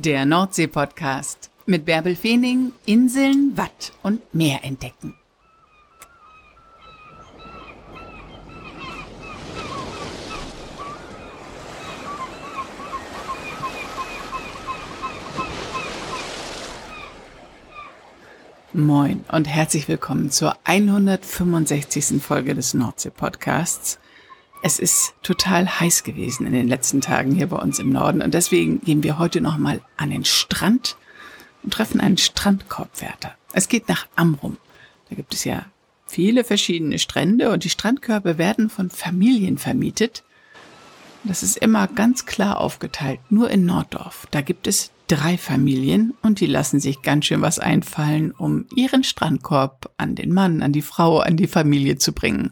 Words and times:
Der 0.00 0.24
Nordsee-Podcast 0.26 1.50
mit 1.66 1.84
Bärbel 1.84 2.14
Feening, 2.14 2.70
Inseln, 2.86 3.56
Watt 3.56 3.92
und 4.04 4.32
Meer 4.32 4.62
entdecken. 4.62 5.16
Moin 18.72 19.24
und 19.32 19.48
herzlich 19.48 19.88
willkommen 19.88 20.30
zur 20.30 20.56
165. 20.62 22.22
Folge 22.22 22.54
des 22.54 22.72
Nordsee-Podcasts. 22.72 23.98
Es 24.60 24.78
ist 24.78 25.14
total 25.22 25.80
heiß 25.80 26.02
gewesen 26.02 26.46
in 26.46 26.52
den 26.52 26.66
letzten 26.66 27.00
Tagen 27.00 27.34
hier 27.34 27.46
bei 27.46 27.56
uns 27.56 27.78
im 27.78 27.90
Norden 27.90 28.22
und 28.22 28.34
deswegen 28.34 28.80
gehen 28.80 29.02
wir 29.02 29.18
heute 29.18 29.40
nochmal 29.40 29.80
an 29.96 30.10
den 30.10 30.24
Strand 30.24 30.96
und 31.62 31.72
treffen 31.72 32.00
einen 32.00 32.18
Strandkorbwärter. 32.18 33.34
Es 33.52 33.68
geht 33.68 33.88
nach 33.88 34.06
Amrum. 34.16 34.56
Da 35.08 35.16
gibt 35.16 35.32
es 35.32 35.44
ja 35.44 35.64
viele 36.06 36.42
verschiedene 36.42 36.98
Strände 36.98 37.50
und 37.50 37.64
die 37.64 37.70
Strandkörbe 37.70 38.36
werden 38.36 38.68
von 38.68 38.90
Familien 38.90 39.58
vermietet. 39.58 40.24
Das 41.22 41.42
ist 41.42 41.56
immer 41.56 41.86
ganz 41.86 42.26
klar 42.26 42.60
aufgeteilt. 42.60 43.20
Nur 43.30 43.50
in 43.50 43.64
Norddorf. 43.64 44.26
Da 44.30 44.40
gibt 44.40 44.66
es 44.66 44.90
drei 45.06 45.38
Familien 45.38 46.14
und 46.22 46.40
die 46.40 46.46
lassen 46.46 46.80
sich 46.80 47.02
ganz 47.02 47.26
schön 47.26 47.42
was 47.42 47.58
einfallen, 47.58 48.32
um 48.32 48.66
ihren 48.74 49.04
Strandkorb 49.04 49.92
an 49.96 50.14
den 50.14 50.32
Mann, 50.32 50.62
an 50.62 50.72
die 50.72 50.82
Frau, 50.82 51.20
an 51.20 51.36
die 51.36 51.46
Familie 51.46 51.96
zu 51.98 52.12
bringen 52.12 52.50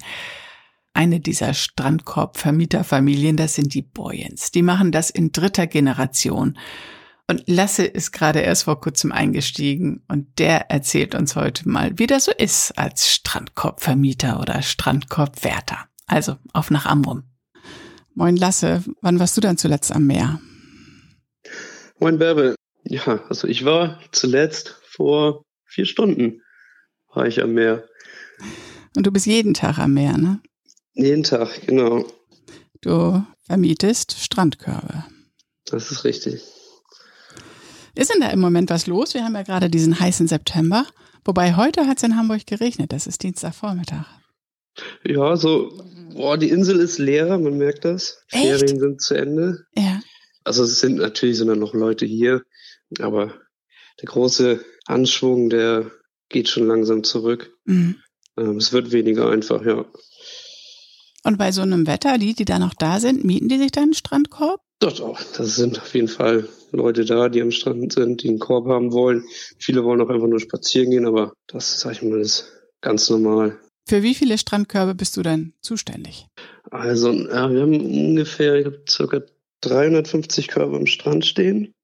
eine 0.96 1.20
dieser 1.20 1.54
Strandkorb-Vermieterfamilien, 1.54 3.36
das 3.36 3.54
sind 3.54 3.74
die 3.74 3.82
Boyens. 3.82 4.50
Die 4.50 4.62
machen 4.62 4.90
das 4.90 5.10
in 5.10 5.30
dritter 5.30 5.66
Generation. 5.66 6.58
Und 7.28 7.42
Lasse 7.46 7.84
ist 7.84 8.12
gerade 8.12 8.40
erst 8.40 8.64
vor 8.64 8.80
kurzem 8.80 9.12
eingestiegen 9.12 10.02
und 10.08 10.38
der 10.38 10.70
erzählt 10.70 11.14
uns 11.14 11.36
heute 11.36 11.68
mal, 11.68 11.98
wie 11.98 12.06
das 12.06 12.24
so 12.24 12.32
ist 12.32 12.78
als 12.78 13.10
Strandkorbvermieter 13.10 14.40
oder 14.40 14.62
Strandkorbwärter. 14.62 15.86
Also 16.06 16.36
auf 16.52 16.70
nach 16.70 16.86
Amrum. 16.86 17.24
Moin 18.14 18.36
Lasse, 18.36 18.82
wann 19.02 19.18
warst 19.18 19.36
du 19.36 19.40
dann 19.40 19.58
zuletzt 19.58 19.92
am 19.92 20.06
Meer? 20.06 20.40
Moin 21.98 22.18
Bärbel. 22.18 22.54
Ja, 22.84 23.20
also 23.28 23.48
ich 23.48 23.64
war 23.64 24.00
zuletzt 24.12 24.80
vor 24.88 25.42
vier 25.64 25.84
Stunden 25.84 26.42
war 27.12 27.26
ich 27.26 27.42
am 27.42 27.54
Meer. 27.54 27.84
Und 28.96 29.06
du 29.06 29.10
bist 29.10 29.26
jeden 29.26 29.52
Tag 29.52 29.78
am 29.78 29.94
Meer, 29.94 30.16
ne? 30.16 30.40
Jeden 30.96 31.22
Tag, 31.22 31.66
genau. 31.66 32.06
Du 32.80 33.22
vermietest 33.42 34.18
Strandkörbe. 34.18 35.04
Das 35.66 35.90
ist 35.90 36.04
richtig. 36.04 36.42
Ist 37.94 38.12
denn 38.12 38.20
da 38.20 38.30
im 38.30 38.40
Moment 38.40 38.70
was 38.70 38.86
los? 38.86 39.14
Wir 39.14 39.24
haben 39.24 39.34
ja 39.34 39.42
gerade 39.42 39.68
diesen 39.68 39.98
heißen 39.98 40.26
September. 40.26 40.86
Wobei 41.24 41.56
heute 41.56 41.86
hat 41.86 41.98
es 41.98 42.02
in 42.02 42.16
Hamburg 42.16 42.46
geregnet. 42.46 42.92
Das 42.92 43.06
ist 43.06 43.22
Dienstagvormittag. 43.22 44.06
Ja, 45.04 45.36
so, 45.36 45.82
boah, 46.14 46.38
die 46.38 46.50
Insel 46.50 46.80
ist 46.80 46.98
leer, 46.98 47.38
man 47.38 47.58
merkt 47.58 47.84
das. 47.84 48.22
Echt? 48.30 48.44
Ferien 48.44 48.78
sind 48.78 49.02
zu 49.02 49.14
Ende. 49.14 49.64
Ja. 49.74 50.00
Also 50.44 50.64
es 50.64 50.80
sind 50.80 50.96
natürlich 50.96 51.38
sind 51.38 51.48
da 51.48 51.56
noch 51.56 51.74
Leute 51.74 52.06
hier, 52.06 52.42
aber 53.00 53.34
der 54.00 54.06
große 54.06 54.64
Anschwung, 54.86 55.50
der 55.50 55.90
geht 56.28 56.48
schon 56.48 56.66
langsam 56.66 57.04
zurück. 57.04 57.52
Mhm. 57.64 57.96
Ähm, 58.36 58.56
es 58.56 58.72
wird 58.72 58.92
weniger 58.92 59.30
einfach, 59.30 59.64
ja. 59.64 59.84
Und 61.26 61.38
bei 61.38 61.50
so 61.50 61.62
einem 61.62 61.88
Wetter, 61.88 62.18
die, 62.18 62.34
die 62.34 62.44
da 62.44 62.60
noch 62.60 62.72
da 62.72 63.00
sind, 63.00 63.24
mieten 63.24 63.48
die 63.48 63.58
sich 63.58 63.72
dann 63.72 63.82
einen 63.82 63.94
Strandkorb? 63.94 64.60
Doch, 64.78 64.92
doch. 64.92 65.20
Das 65.36 65.56
sind 65.56 65.76
auf 65.80 65.92
jeden 65.92 66.06
Fall 66.06 66.48
Leute 66.70 67.04
da, 67.04 67.28
die 67.28 67.42
am 67.42 67.50
Strand 67.50 67.94
sind, 67.94 68.22
die 68.22 68.28
einen 68.28 68.38
Korb 68.38 68.68
haben 68.68 68.92
wollen. 68.92 69.24
Viele 69.58 69.82
wollen 69.82 70.00
auch 70.00 70.08
einfach 70.08 70.28
nur 70.28 70.38
spazieren 70.38 70.92
gehen, 70.92 71.04
aber 71.04 71.32
das, 71.48 71.80
sag 71.80 71.94
ich 71.94 72.02
mal, 72.02 72.20
ist 72.20 72.52
ganz 72.80 73.10
normal. 73.10 73.58
Für 73.88 74.04
wie 74.04 74.14
viele 74.14 74.38
Strandkörbe 74.38 74.94
bist 74.94 75.16
du 75.16 75.22
denn 75.24 75.52
zuständig? 75.62 76.28
Also, 76.70 77.10
ja, 77.10 77.50
wir 77.52 77.62
haben 77.62 77.80
ungefähr, 77.80 78.62
glaube, 78.62 78.84
circa 78.88 79.22
350 79.62 80.46
Körbe 80.46 80.76
am 80.76 80.86
Strand 80.86 81.26
stehen. 81.26 81.74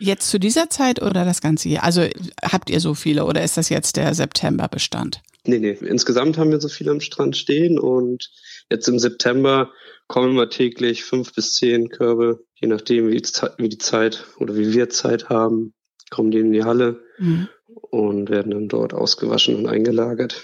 Jetzt 0.00 0.30
zu 0.30 0.40
dieser 0.40 0.68
Zeit 0.68 1.00
oder 1.00 1.24
das 1.24 1.40
ganze 1.40 1.68
Jahr? 1.68 1.84
Also 1.84 2.08
habt 2.42 2.70
ihr 2.70 2.80
so 2.80 2.94
viele 2.94 3.24
oder 3.24 3.44
ist 3.44 3.56
das 3.56 3.68
jetzt 3.68 3.96
der 3.96 4.12
Septemberbestand? 4.14 5.22
Nee, 5.44 5.58
nee. 5.58 5.78
Insgesamt 5.80 6.38
haben 6.38 6.50
wir 6.50 6.60
so 6.60 6.68
viele 6.68 6.90
am 6.90 7.00
Strand 7.00 7.36
stehen 7.36 7.78
und 7.78 8.30
jetzt 8.70 8.88
im 8.88 8.98
September 8.98 9.72
kommen 10.06 10.30
immer 10.30 10.48
täglich 10.48 11.04
fünf 11.04 11.32
bis 11.34 11.54
zehn 11.54 11.88
Körbe, 11.88 12.40
je 12.54 12.68
nachdem, 12.68 13.08
wie, 13.10 13.22
wie 13.58 13.68
die 13.68 13.78
Zeit 13.78 14.26
oder 14.38 14.56
wie 14.56 14.72
wir 14.72 14.88
Zeit 14.90 15.28
haben, 15.28 15.72
kommen 16.10 16.30
die 16.30 16.38
in 16.38 16.52
die 16.52 16.64
Halle 16.64 17.02
Mhm. 17.18 17.48
und 17.90 18.30
werden 18.30 18.50
dann 18.50 18.68
dort 18.68 18.94
ausgewaschen 18.94 19.54
und 19.54 19.66
eingelagert. 19.66 20.42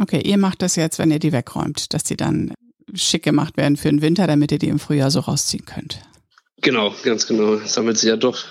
Okay, 0.00 0.22
ihr 0.24 0.38
macht 0.38 0.62
das 0.62 0.76
jetzt, 0.76 0.98
wenn 0.98 1.10
ihr 1.10 1.18
die 1.18 1.32
wegräumt, 1.32 1.92
dass 1.92 2.04
die 2.04 2.16
dann 2.16 2.54
schick 2.94 3.22
gemacht 3.24 3.56
werden 3.56 3.76
für 3.76 3.88
den 3.88 4.00
Winter, 4.02 4.26
damit 4.26 4.52
ihr 4.52 4.58
die 4.58 4.68
im 4.68 4.78
Frühjahr 4.78 5.10
so 5.10 5.20
rausziehen 5.20 5.64
könnt. 5.66 6.00
Genau, 6.62 6.94
ganz 7.02 7.26
genau. 7.26 7.54
Es 7.54 7.74
sammelt 7.74 7.98
sich 7.98 8.08
ja 8.08 8.16
doch 8.16 8.42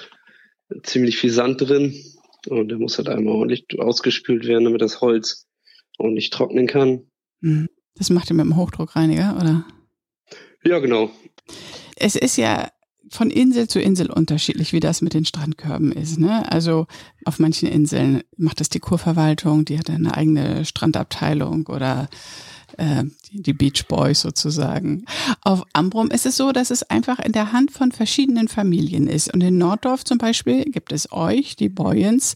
ziemlich 0.83 1.17
viel 1.17 1.31
Sand 1.31 1.61
drin 1.61 1.95
und 2.47 2.69
der 2.69 2.77
muss 2.77 2.97
halt 2.97 3.09
einmal 3.09 3.33
ordentlich 3.35 3.65
ausgespült 3.79 4.45
werden, 4.45 4.65
damit 4.65 4.81
das 4.81 5.01
Holz 5.01 5.47
ordentlich 5.97 6.29
trocknen 6.29 6.67
kann. 6.67 7.09
Mhm. 7.41 7.69
Das 7.95 8.09
macht 8.09 8.29
ihr 8.29 8.35
mit 8.35 8.45
dem 8.45 8.55
Hochdruckreiniger, 8.55 9.37
oder? 9.39 9.65
Ja, 10.63 10.79
genau. 10.79 11.11
Es 11.95 12.15
ist 12.15 12.37
ja 12.37 12.69
von 13.09 13.29
Insel 13.29 13.67
zu 13.67 13.79
Insel 13.79 14.09
unterschiedlich, 14.09 14.73
wie 14.73 14.79
das 14.79 15.01
mit 15.01 15.13
den 15.13 15.25
Strandkörben 15.25 15.91
ist. 15.91 16.19
Ne? 16.19 16.51
Also 16.51 16.87
auf 17.25 17.39
manchen 17.39 17.69
Inseln 17.69 18.23
macht 18.37 18.59
das 18.59 18.69
die 18.69 18.79
Kurverwaltung, 18.79 19.65
die 19.65 19.77
hat 19.77 19.89
eine 19.89 20.15
eigene 20.15 20.65
Strandabteilung 20.65 21.67
oder 21.67 22.09
äh, 22.77 23.03
die 23.31 23.53
Beach 23.53 23.85
Boys 23.87 24.21
sozusagen. 24.21 25.05
Auf 25.41 25.63
Ambrum 25.73 26.09
ist 26.09 26.25
es 26.25 26.37
so, 26.37 26.51
dass 26.51 26.71
es 26.71 26.83
einfach 26.83 27.19
in 27.19 27.33
der 27.33 27.51
Hand 27.51 27.71
von 27.71 27.91
verschiedenen 27.91 28.47
Familien 28.47 29.07
ist. 29.07 29.31
Und 29.31 29.41
in 29.41 29.57
Norddorf 29.57 30.03
zum 30.03 30.17
Beispiel 30.17 30.63
gibt 30.65 30.91
es 30.91 31.11
euch, 31.11 31.55
die 31.55 31.69
Boyens, 31.69 32.35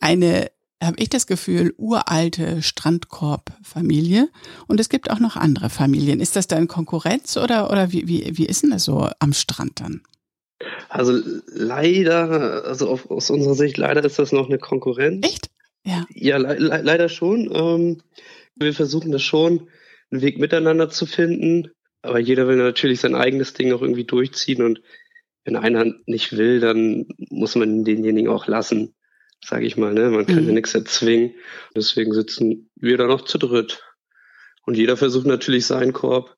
eine 0.00 0.50
habe 0.82 0.96
ich 0.98 1.08
das 1.08 1.26
Gefühl, 1.26 1.74
uralte 1.78 2.62
Strandkorb-Familie. 2.62 4.28
Und 4.66 4.80
es 4.80 4.88
gibt 4.88 5.10
auch 5.10 5.20
noch 5.20 5.36
andere 5.36 5.70
Familien. 5.70 6.20
Ist 6.20 6.36
das 6.36 6.46
dann 6.46 6.68
Konkurrenz 6.68 7.36
oder, 7.36 7.70
oder 7.70 7.92
wie, 7.92 8.06
wie, 8.08 8.36
wie 8.36 8.46
ist 8.46 8.62
denn 8.62 8.70
das 8.70 8.84
so 8.84 9.08
am 9.18 9.32
Strand 9.32 9.80
dann? 9.80 10.02
Also 10.88 11.18
leider, 11.46 12.64
also 12.64 12.88
auf, 12.88 13.10
aus 13.10 13.30
unserer 13.30 13.54
Sicht, 13.54 13.76
leider 13.76 14.04
ist 14.04 14.18
das 14.18 14.32
noch 14.32 14.48
eine 14.48 14.58
Konkurrenz. 14.58 15.26
Echt? 15.26 15.50
Ja. 15.84 16.04
Ja, 16.12 16.36
le 16.36 16.54
le 16.54 16.80
leider 16.82 17.08
schon. 17.08 17.50
Ähm, 17.54 18.02
wir 18.54 18.74
versuchen 18.74 19.12
das 19.12 19.22
schon, 19.22 19.68
einen 20.10 20.22
Weg 20.22 20.38
miteinander 20.38 20.90
zu 20.90 21.06
finden. 21.06 21.70
Aber 22.02 22.18
jeder 22.18 22.48
will 22.48 22.56
natürlich 22.56 23.00
sein 23.00 23.14
eigenes 23.14 23.54
Ding 23.54 23.72
auch 23.72 23.82
irgendwie 23.82 24.04
durchziehen. 24.04 24.62
Und 24.62 24.82
wenn 25.44 25.56
einer 25.56 25.94
nicht 26.06 26.36
will, 26.36 26.60
dann 26.60 27.06
muss 27.30 27.54
man 27.54 27.84
denjenigen 27.84 28.30
auch 28.30 28.46
lassen, 28.46 28.94
sage 29.44 29.66
ich 29.66 29.76
mal. 29.76 29.92
Ne? 29.92 30.10
Man 30.10 30.26
kann 30.26 30.42
Mhm. 30.42 30.48
ja 30.48 30.52
nichts 30.54 30.74
erzwingen. 30.74 31.34
Deswegen 31.74 32.12
sitzen 32.12 32.70
wir 32.76 32.96
da 32.96 33.06
noch 33.06 33.24
zu 33.24 33.38
dritt. 33.38 33.82
Und 34.64 34.76
jeder 34.76 34.96
versucht 34.96 35.26
natürlich 35.26 35.66
seinen 35.66 35.92
Korb 35.92 36.36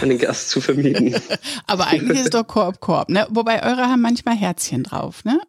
an 0.00 0.10
den 0.10 0.18
Gast 0.18 0.50
zu 0.50 0.60
vermieten. 0.60 1.14
Aber 1.66 1.86
eigentlich 1.88 2.20
ist 2.20 2.34
doch 2.34 2.46
Korb, 2.46 2.80
Korb, 2.80 3.08
ne? 3.08 3.26
Wobei 3.30 3.62
eure 3.64 3.88
haben 3.88 4.02
manchmal 4.02 4.36
Herzchen 4.36 4.82
drauf, 4.84 5.24
ne? 5.24 5.40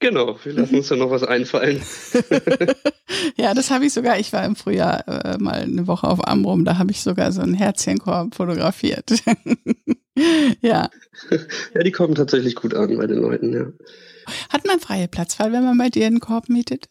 genau, 0.00 0.38
wir 0.44 0.52
lassen 0.52 0.76
uns 0.76 0.86
da 0.86 0.94
noch 0.94 1.10
was 1.10 1.24
einfallen. 1.24 1.82
ja, 3.36 3.52
das 3.52 3.72
habe 3.72 3.86
ich 3.86 3.92
sogar, 3.92 4.16
ich 4.20 4.32
war 4.32 4.44
im 4.44 4.54
Frühjahr 4.54 5.08
äh, 5.08 5.38
mal 5.38 5.62
eine 5.62 5.88
Woche 5.88 6.06
auf 6.06 6.24
Amrum, 6.24 6.64
da 6.64 6.78
habe 6.78 6.92
ich 6.92 7.00
sogar 7.00 7.32
so 7.32 7.40
einen 7.40 7.54
Herzchenkorb 7.54 8.36
fotografiert. 8.36 9.10
ja. 10.60 10.90
Ja, 11.74 11.82
die 11.82 11.92
kommen 11.92 12.14
tatsächlich 12.14 12.54
gut 12.54 12.74
an 12.74 12.96
bei 12.96 13.06
den 13.06 13.18
Leuten, 13.18 13.52
ja. 13.52 13.72
Hat 14.50 14.66
man 14.66 14.78
freie 14.78 15.08
Platzwahl, 15.08 15.52
wenn 15.52 15.64
man 15.64 15.76
bei 15.78 15.88
dir 15.88 16.06
einen 16.06 16.20
Korb 16.20 16.48
mietet? 16.48 16.86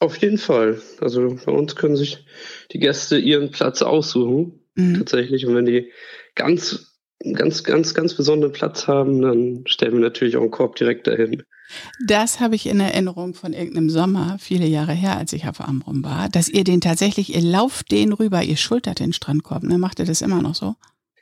Auf 0.00 0.16
jeden 0.18 0.38
Fall. 0.38 0.80
Also 1.00 1.36
bei 1.44 1.52
uns 1.52 1.76
können 1.76 1.96
sich 1.96 2.24
die 2.72 2.78
Gäste 2.78 3.18
ihren 3.18 3.50
Platz 3.50 3.82
aussuchen, 3.82 4.60
Mhm. 4.76 4.98
tatsächlich. 4.98 5.44
Und 5.44 5.54
wenn 5.56 5.66
die 5.66 5.90
ganz, 6.36 6.94
ganz, 7.34 7.64
ganz, 7.64 7.94
ganz 7.94 8.14
besonderen 8.14 8.52
Platz 8.52 8.86
haben, 8.86 9.20
dann 9.20 9.64
stellen 9.66 9.94
wir 9.94 10.00
natürlich 10.00 10.36
auch 10.36 10.42
einen 10.42 10.52
Korb 10.52 10.76
direkt 10.76 11.08
dahin. 11.08 11.42
Das 12.06 12.38
habe 12.40 12.54
ich 12.54 12.66
in 12.66 12.78
Erinnerung 12.80 13.34
von 13.34 13.52
irgendeinem 13.52 13.90
Sommer, 13.90 14.36
viele 14.38 14.66
Jahre 14.66 14.92
her, 14.92 15.18
als 15.18 15.32
ich 15.32 15.46
auf 15.48 15.60
Amrum 15.60 16.02
war, 16.04 16.28
dass 16.28 16.48
ihr 16.48 16.64
den 16.64 16.80
tatsächlich, 16.80 17.34
ihr 17.34 17.42
lauft 17.42 17.90
den 17.90 18.12
rüber, 18.12 18.42
ihr 18.42 18.56
schultert 18.56 19.00
den 19.00 19.12
Strandkorb, 19.12 19.64
ne? 19.64 19.78
Macht 19.78 19.98
ihr 19.98 20.06
das 20.06 20.22
immer 20.22 20.40
noch 20.40 20.54
so? 20.54 20.76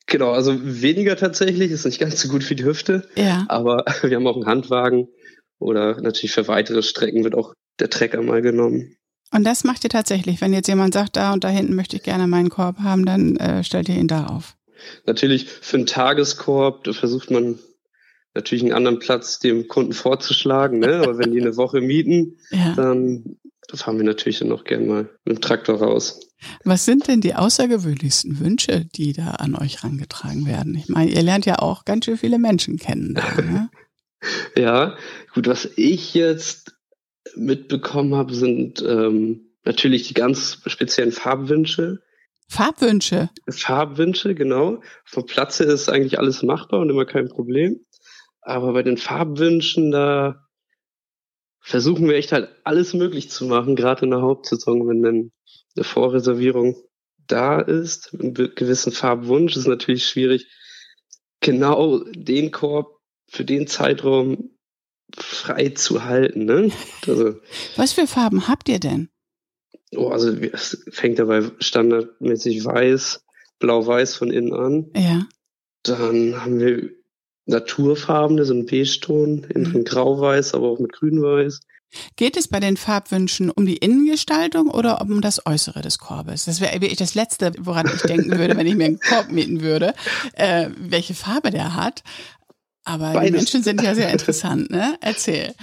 Genau, 0.06 0.30
also 0.30 0.54
weniger 0.62 1.16
tatsächlich, 1.16 1.70
ist 1.72 1.84
nicht 1.84 1.98
ganz 1.98 2.20
so 2.20 2.28
gut 2.28 2.44
für 2.44 2.54
die 2.54 2.64
Hüfte, 2.64 3.08
Ja. 3.16 3.44
aber 3.48 3.84
wir 4.02 4.16
haben 4.16 4.26
auch 4.26 4.36
einen 4.36 4.46
Handwagen 4.46 5.08
oder 5.58 6.00
natürlich 6.00 6.32
für 6.32 6.46
weitere 6.48 6.82
Strecken 6.82 7.24
wird 7.24 7.34
auch 7.34 7.54
der 7.80 7.90
Trecker 7.90 8.22
mal 8.22 8.40
genommen. 8.42 8.96
Und 9.32 9.44
das 9.44 9.64
macht 9.64 9.82
ihr 9.84 9.90
tatsächlich. 9.90 10.40
Wenn 10.40 10.52
jetzt 10.52 10.68
jemand 10.68 10.94
sagt, 10.94 11.16
da 11.16 11.32
und 11.32 11.42
da 11.42 11.48
hinten 11.48 11.74
möchte 11.74 11.96
ich 11.96 12.02
gerne 12.04 12.28
meinen 12.28 12.48
Korb 12.48 12.78
haben, 12.78 13.04
dann 13.04 13.36
äh, 13.36 13.64
stellt 13.64 13.88
ihr 13.88 13.96
ihn 13.96 14.06
da 14.06 14.26
auf. 14.26 14.56
Natürlich 15.06 15.48
für 15.48 15.78
einen 15.78 15.86
Tageskorb, 15.86 16.84
da 16.84 16.92
versucht 16.92 17.30
man 17.30 17.58
natürlich 18.36 18.62
einen 18.62 18.72
anderen 18.72 18.98
Platz 18.98 19.38
dem 19.40 19.66
Kunden 19.66 19.92
vorzuschlagen, 19.92 20.78
ne? 20.78 21.00
aber 21.00 21.18
wenn 21.18 21.32
die 21.32 21.40
eine 21.40 21.56
Woche 21.56 21.80
mieten, 21.80 22.38
ja. 22.50 22.74
dann 22.74 23.36
fahren 23.74 23.96
wir 23.98 24.04
natürlich 24.04 24.38
dann 24.38 24.52
auch 24.52 24.64
gern 24.64 24.86
mal 24.86 25.10
mit 25.24 25.38
dem 25.38 25.40
Traktor 25.40 25.78
raus. 25.78 26.20
Was 26.64 26.84
sind 26.84 27.08
denn 27.08 27.20
die 27.20 27.34
außergewöhnlichsten 27.34 28.38
Wünsche, 28.38 28.84
die 28.84 29.12
da 29.12 29.30
an 29.30 29.56
euch 29.56 29.82
rangetragen 29.82 30.46
werden? 30.46 30.76
Ich 30.76 30.88
meine, 30.88 31.10
ihr 31.10 31.22
lernt 31.22 31.46
ja 31.46 31.58
auch 31.58 31.84
ganz 31.84 32.04
schön 32.04 32.18
viele 32.18 32.38
Menschen 32.38 32.76
kennen. 32.76 33.14
Da, 33.14 33.42
ne? 33.42 33.70
ja, 34.56 34.96
gut, 35.34 35.48
was 35.48 35.68
ich 35.76 36.14
jetzt 36.14 36.76
mitbekommen 37.34 38.14
habe, 38.14 38.34
sind 38.34 38.82
ähm, 38.82 39.50
natürlich 39.64 40.06
die 40.06 40.14
ganz 40.14 40.58
speziellen 40.66 41.12
Farbwünsche. 41.12 42.00
Farbwünsche? 42.48 43.30
Farbwünsche, 43.48 44.34
genau. 44.34 44.80
Vom 45.04 45.26
Platze 45.26 45.64
ist 45.64 45.88
eigentlich 45.88 46.18
alles 46.18 46.42
machbar 46.42 46.80
und 46.80 46.90
immer 46.90 47.04
kein 47.04 47.28
Problem. 47.28 47.80
Aber 48.46 48.72
bei 48.72 48.84
den 48.84 48.96
Farbwünschen, 48.96 49.90
da 49.90 50.46
versuchen 51.60 52.06
wir 52.06 52.14
echt 52.14 52.30
halt 52.30 52.48
alles 52.62 52.94
möglich 52.94 53.28
zu 53.28 53.44
machen, 53.44 53.74
gerade 53.74 54.04
in 54.04 54.12
der 54.12 54.22
Hauptsaison, 54.22 54.86
wenn 54.86 55.02
dann 55.02 55.32
eine 55.74 55.84
Vorreservierung 55.84 56.76
da 57.26 57.60
ist, 57.60 58.14
einen 58.14 58.34
gewissen 58.34 58.92
Farbwunsch, 58.92 59.56
ist 59.56 59.66
natürlich 59.66 60.06
schwierig, 60.06 60.46
genau 61.40 62.04
den 62.04 62.52
Korb 62.52 63.00
für 63.26 63.44
den 63.44 63.66
Zeitraum 63.66 64.56
frei 65.18 65.70
zu 65.70 66.04
halten. 66.04 66.44
Ne? 66.44 66.70
Also, 67.04 67.40
Was 67.76 67.94
für 67.94 68.06
Farben 68.06 68.46
habt 68.46 68.68
ihr 68.68 68.78
denn? 68.78 69.08
Oh, 69.96 70.10
also 70.10 70.30
es 70.30 70.84
fängt 70.90 71.18
dabei 71.18 71.50
standardmäßig 71.58 72.64
weiß, 72.64 73.24
blau-weiß 73.58 74.14
von 74.14 74.30
innen 74.30 74.54
an. 74.54 74.92
Ja. 74.94 75.26
Dann 75.82 76.44
haben 76.44 76.60
wir 76.60 76.90
naturfarbene, 77.46 78.44
so 78.44 78.54
ein 78.54 78.66
Beige-Ton, 78.66 79.46
innen 79.54 79.72
mhm. 79.72 79.84
grau-weiß, 79.84 80.54
aber 80.54 80.68
auch 80.68 80.78
mit 80.78 80.92
grün-weiß. 80.92 81.60
Geht 82.16 82.36
es 82.36 82.48
bei 82.48 82.60
den 82.60 82.76
Farbwünschen 82.76 83.50
um 83.50 83.64
die 83.64 83.76
Innengestaltung 83.76 84.68
oder 84.68 85.00
um 85.00 85.20
das 85.20 85.46
Äußere 85.46 85.82
des 85.82 85.98
Korbes? 85.98 86.44
Das 86.44 86.60
wäre 86.60 86.72
wirklich 86.80 86.98
das 86.98 87.14
Letzte, 87.14 87.52
woran 87.58 87.86
ich 87.86 88.02
denken 88.02 88.38
würde, 88.38 88.56
wenn 88.56 88.66
ich 88.66 88.74
mir 88.74 88.86
einen 88.86 88.98
Korb 88.98 89.30
mieten 89.30 89.62
würde, 89.62 89.94
äh, 90.34 90.68
welche 90.76 91.14
Farbe 91.14 91.50
der 91.50 91.74
hat. 91.74 92.02
Aber 92.84 93.12
beides. 93.12 93.26
die 93.26 93.36
Menschen 93.36 93.62
sind 93.62 93.82
ja 93.82 93.94
sehr 93.94 94.10
interessant, 94.10 94.70
ne? 94.70 94.96
Erzähl. 95.00 95.54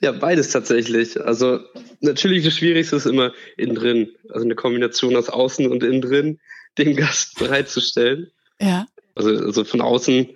Ja, 0.00 0.12
beides 0.12 0.50
tatsächlich. 0.50 1.20
Also 1.20 1.60
natürlich 2.00 2.44
das 2.44 2.54
Schwierigste 2.54 2.96
ist 2.96 3.06
immer 3.06 3.32
innen 3.56 3.74
drin. 3.74 4.10
Also 4.30 4.44
eine 4.44 4.54
Kombination 4.54 5.16
aus 5.16 5.28
außen 5.28 5.70
und 5.70 5.82
innen 5.82 6.02
drin, 6.02 6.40
dem 6.78 6.96
Gast 6.96 7.38
bereitzustellen. 7.38 8.30
Ja. 8.60 8.86
Also, 9.14 9.30
also 9.30 9.64
von 9.64 9.80
außen, 9.80 10.28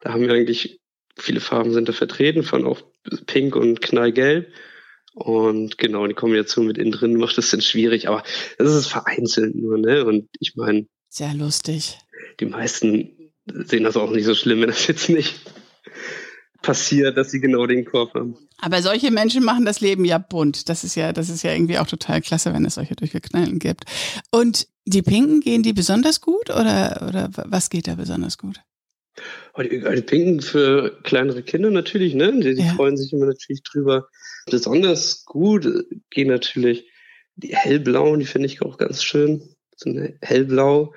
da 0.00 0.12
haben 0.12 0.22
wir 0.22 0.32
eigentlich 0.32 0.80
viele 1.16 1.40
Farben 1.40 1.72
sind 1.72 1.88
da 1.88 1.92
vertreten, 1.92 2.42
von 2.42 2.64
auch 2.64 2.82
Pink 3.26 3.56
und 3.56 3.80
Knallgelb. 3.80 4.52
Und 5.14 5.78
genau, 5.78 6.06
die 6.06 6.14
Kombination 6.14 6.66
mit 6.66 6.78
innen 6.78 6.92
drin 6.92 7.16
macht 7.16 7.38
es 7.38 7.50
dann 7.50 7.60
schwierig, 7.60 8.08
aber 8.08 8.22
das 8.56 8.72
ist 8.72 8.86
vereinzelt 8.86 9.56
nur, 9.56 9.76
ne? 9.78 10.04
Und 10.04 10.28
ich 10.38 10.54
meine. 10.54 10.86
Sehr 11.08 11.34
lustig. 11.34 11.98
Die 12.38 12.46
meisten 12.46 13.32
sehen 13.46 13.84
das 13.84 13.96
auch 13.96 14.10
nicht 14.10 14.26
so 14.26 14.34
schlimm, 14.34 14.60
wenn 14.60 14.68
das 14.68 14.86
jetzt 14.86 15.08
nicht 15.08 15.34
passiert, 16.62 17.16
dass 17.16 17.30
sie 17.30 17.40
genau 17.40 17.66
den 17.66 17.84
Korb 17.84 18.14
haben. 18.14 18.36
Aber 18.58 18.82
solche 18.82 19.10
Menschen 19.10 19.42
machen 19.42 19.64
das 19.64 19.80
Leben 19.80 20.04
ja 20.04 20.18
bunt. 20.18 20.68
Das 20.68 20.84
ist 20.84 20.94
ja, 20.94 21.12
das 21.12 21.30
ist 21.30 21.42
ja 21.42 21.52
irgendwie 21.52 21.78
auch 21.78 21.86
total 21.86 22.20
klasse, 22.20 22.52
wenn 22.52 22.64
es 22.64 22.74
solche 22.74 22.94
Durchgeknallen 22.94 23.58
gibt. 23.58 23.84
Und 24.30 24.68
die 24.84 25.02
Pinken, 25.02 25.40
gehen 25.40 25.62
die 25.62 25.72
besonders 25.72 26.20
gut 26.20 26.50
oder, 26.50 27.06
oder 27.08 27.30
was 27.32 27.70
geht 27.70 27.88
da 27.88 27.94
besonders 27.94 28.38
gut? 28.38 28.60
Die, 29.58 29.80
die 29.80 30.02
Pinken 30.02 30.40
für 30.40 31.00
kleinere 31.02 31.42
Kinder 31.42 31.70
natürlich, 31.70 32.14
ne? 32.14 32.32
Die, 32.32 32.54
die 32.54 32.62
ja. 32.62 32.74
freuen 32.74 32.96
sich 32.96 33.12
immer 33.12 33.26
natürlich 33.26 33.62
drüber. 33.62 34.08
Besonders 34.50 35.24
gut 35.24 35.68
gehen 36.10 36.28
natürlich 36.28 36.86
die 37.36 37.54
hellblauen, 37.54 38.20
die 38.20 38.26
finde 38.26 38.46
ich 38.46 38.62
auch 38.62 38.78
ganz 38.78 39.02
schön. 39.02 39.54
So 39.76 39.90
hellblau. 40.22 40.94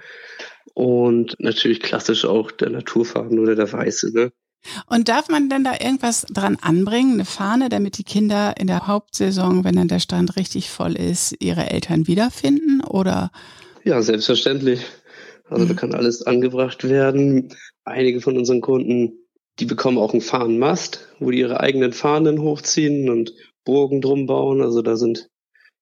Und 0.73 1.35
natürlich 1.39 1.81
klassisch 1.81 2.25
auch 2.25 2.51
der 2.51 2.69
Naturfarben 2.69 3.39
oder 3.39 3.55
der 3.55 3.71
weiße, 3.71 4.13
ne? 4.13 4.31
Und 4.85 5.09
darf 5.09 5.27
man 5.27 5.49
denn 5.49 5.63
da 5.63 5.73
irgendwas 5.73 6.21
dran 6.29 6.57
anbringen, 6.61 7.13
eine 7.13 7.25
Fahne, 7.25 7.69
damit 7.69 7.97
die 7.97 8.03
Kinder 8.03 8.53
in 8.59 8.67
der 8.67 8.85
Hauptsaison, 8.85 9.63
wenn 9.63 9.75
dann 9.75 9.87
der 9.87 9.99
Strand 9.99 10.35
richtig 10.35 10.69
voll 10.69 10.95
ist, 10.95 11.35
ihre 11.39 11.71
Eltern 11.71 12.05
wiederfinden 12.07 12.81
oder? 12.81 13.31
Ja, 13.83 14.01
selbstverständlich. 14.03 14.81
Also 15.51 15.65
mhm. 15.65 15.69
da 15.69 15.73
kann 15.75 15.93
alles 15.93 16.23
angebracht 16.23 16.87
werden. 16.87 17.53
Einige 17.83 18.21
von 18.21 18.37
unseren 18.37 18.61
Kunden, 18.61 19.19
die 19.59 19.65
bekommen 19.65 19.97
auch 19.97 20.13
einen 20.13 20.21
Fahnenmast, 20.21 21.09
wo 21.19 21.29
die 21.29 21.39
ihre 21.39 21.59
eigenen 21.59 21.93
Fahnen 21.93 22.41
hochziehen 22.41 23.09
und 23.09 23.33
Burgen 23.65 24.01
drum 24.01 24.25
bauen. 24.25 24.61
Also 24.61 24.81
da 24.81 24.95
sind 24.95 25.29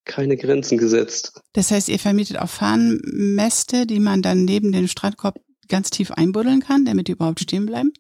keine 0.06 0.38
Grenzen 0.38 0.78
gesetzt. 0.78 1.40
Das 1.54 1.70
heißt, 1.70 1.88
ihr 1.88 2.00
vermietet 2.00 2.40
auch 2.40 2.50
Fahnenmäste, 2.50 3.86
die 3.86 4.00
man 4.00 4.24
dann 4.24 4.44
neben 4.44 4.72
den 4.72 4.88
Strandkorb 4.88 5.40
ganz 5.68 5.92
tief 5.92 6.12
einbuddeln 6.12 6.62
kann, 6.62 6.84
damit 6.84 7.08
die 7.08 7.12
überhaupt 7.12 7.40
stehen 7.40 7.68
bleiben? 7.68 7.94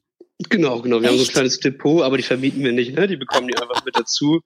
Genau, 0.49 0.81
genau. 0.81 0.97
Wir 0.97 1.03
Echt? 1.03 1.11
haben 1.11 1.17
so 1.19 1.29
ein 1.29 1.33
kleines 1.33 1.59
Depot, 1.59 2.01
aber 2.01 2.17
die 2.17 2.23
vermieten 2.23 2.63
wir 2.63 2.71
nicht, 2.71 2.95
ne? 2.95 3.07
Die 3.07 3.17
bekommen 3.17 3.47
die 3.47 3.57
einfach 3.57 3.85
mit 3.85 3.95
dazu. 3.95 4.41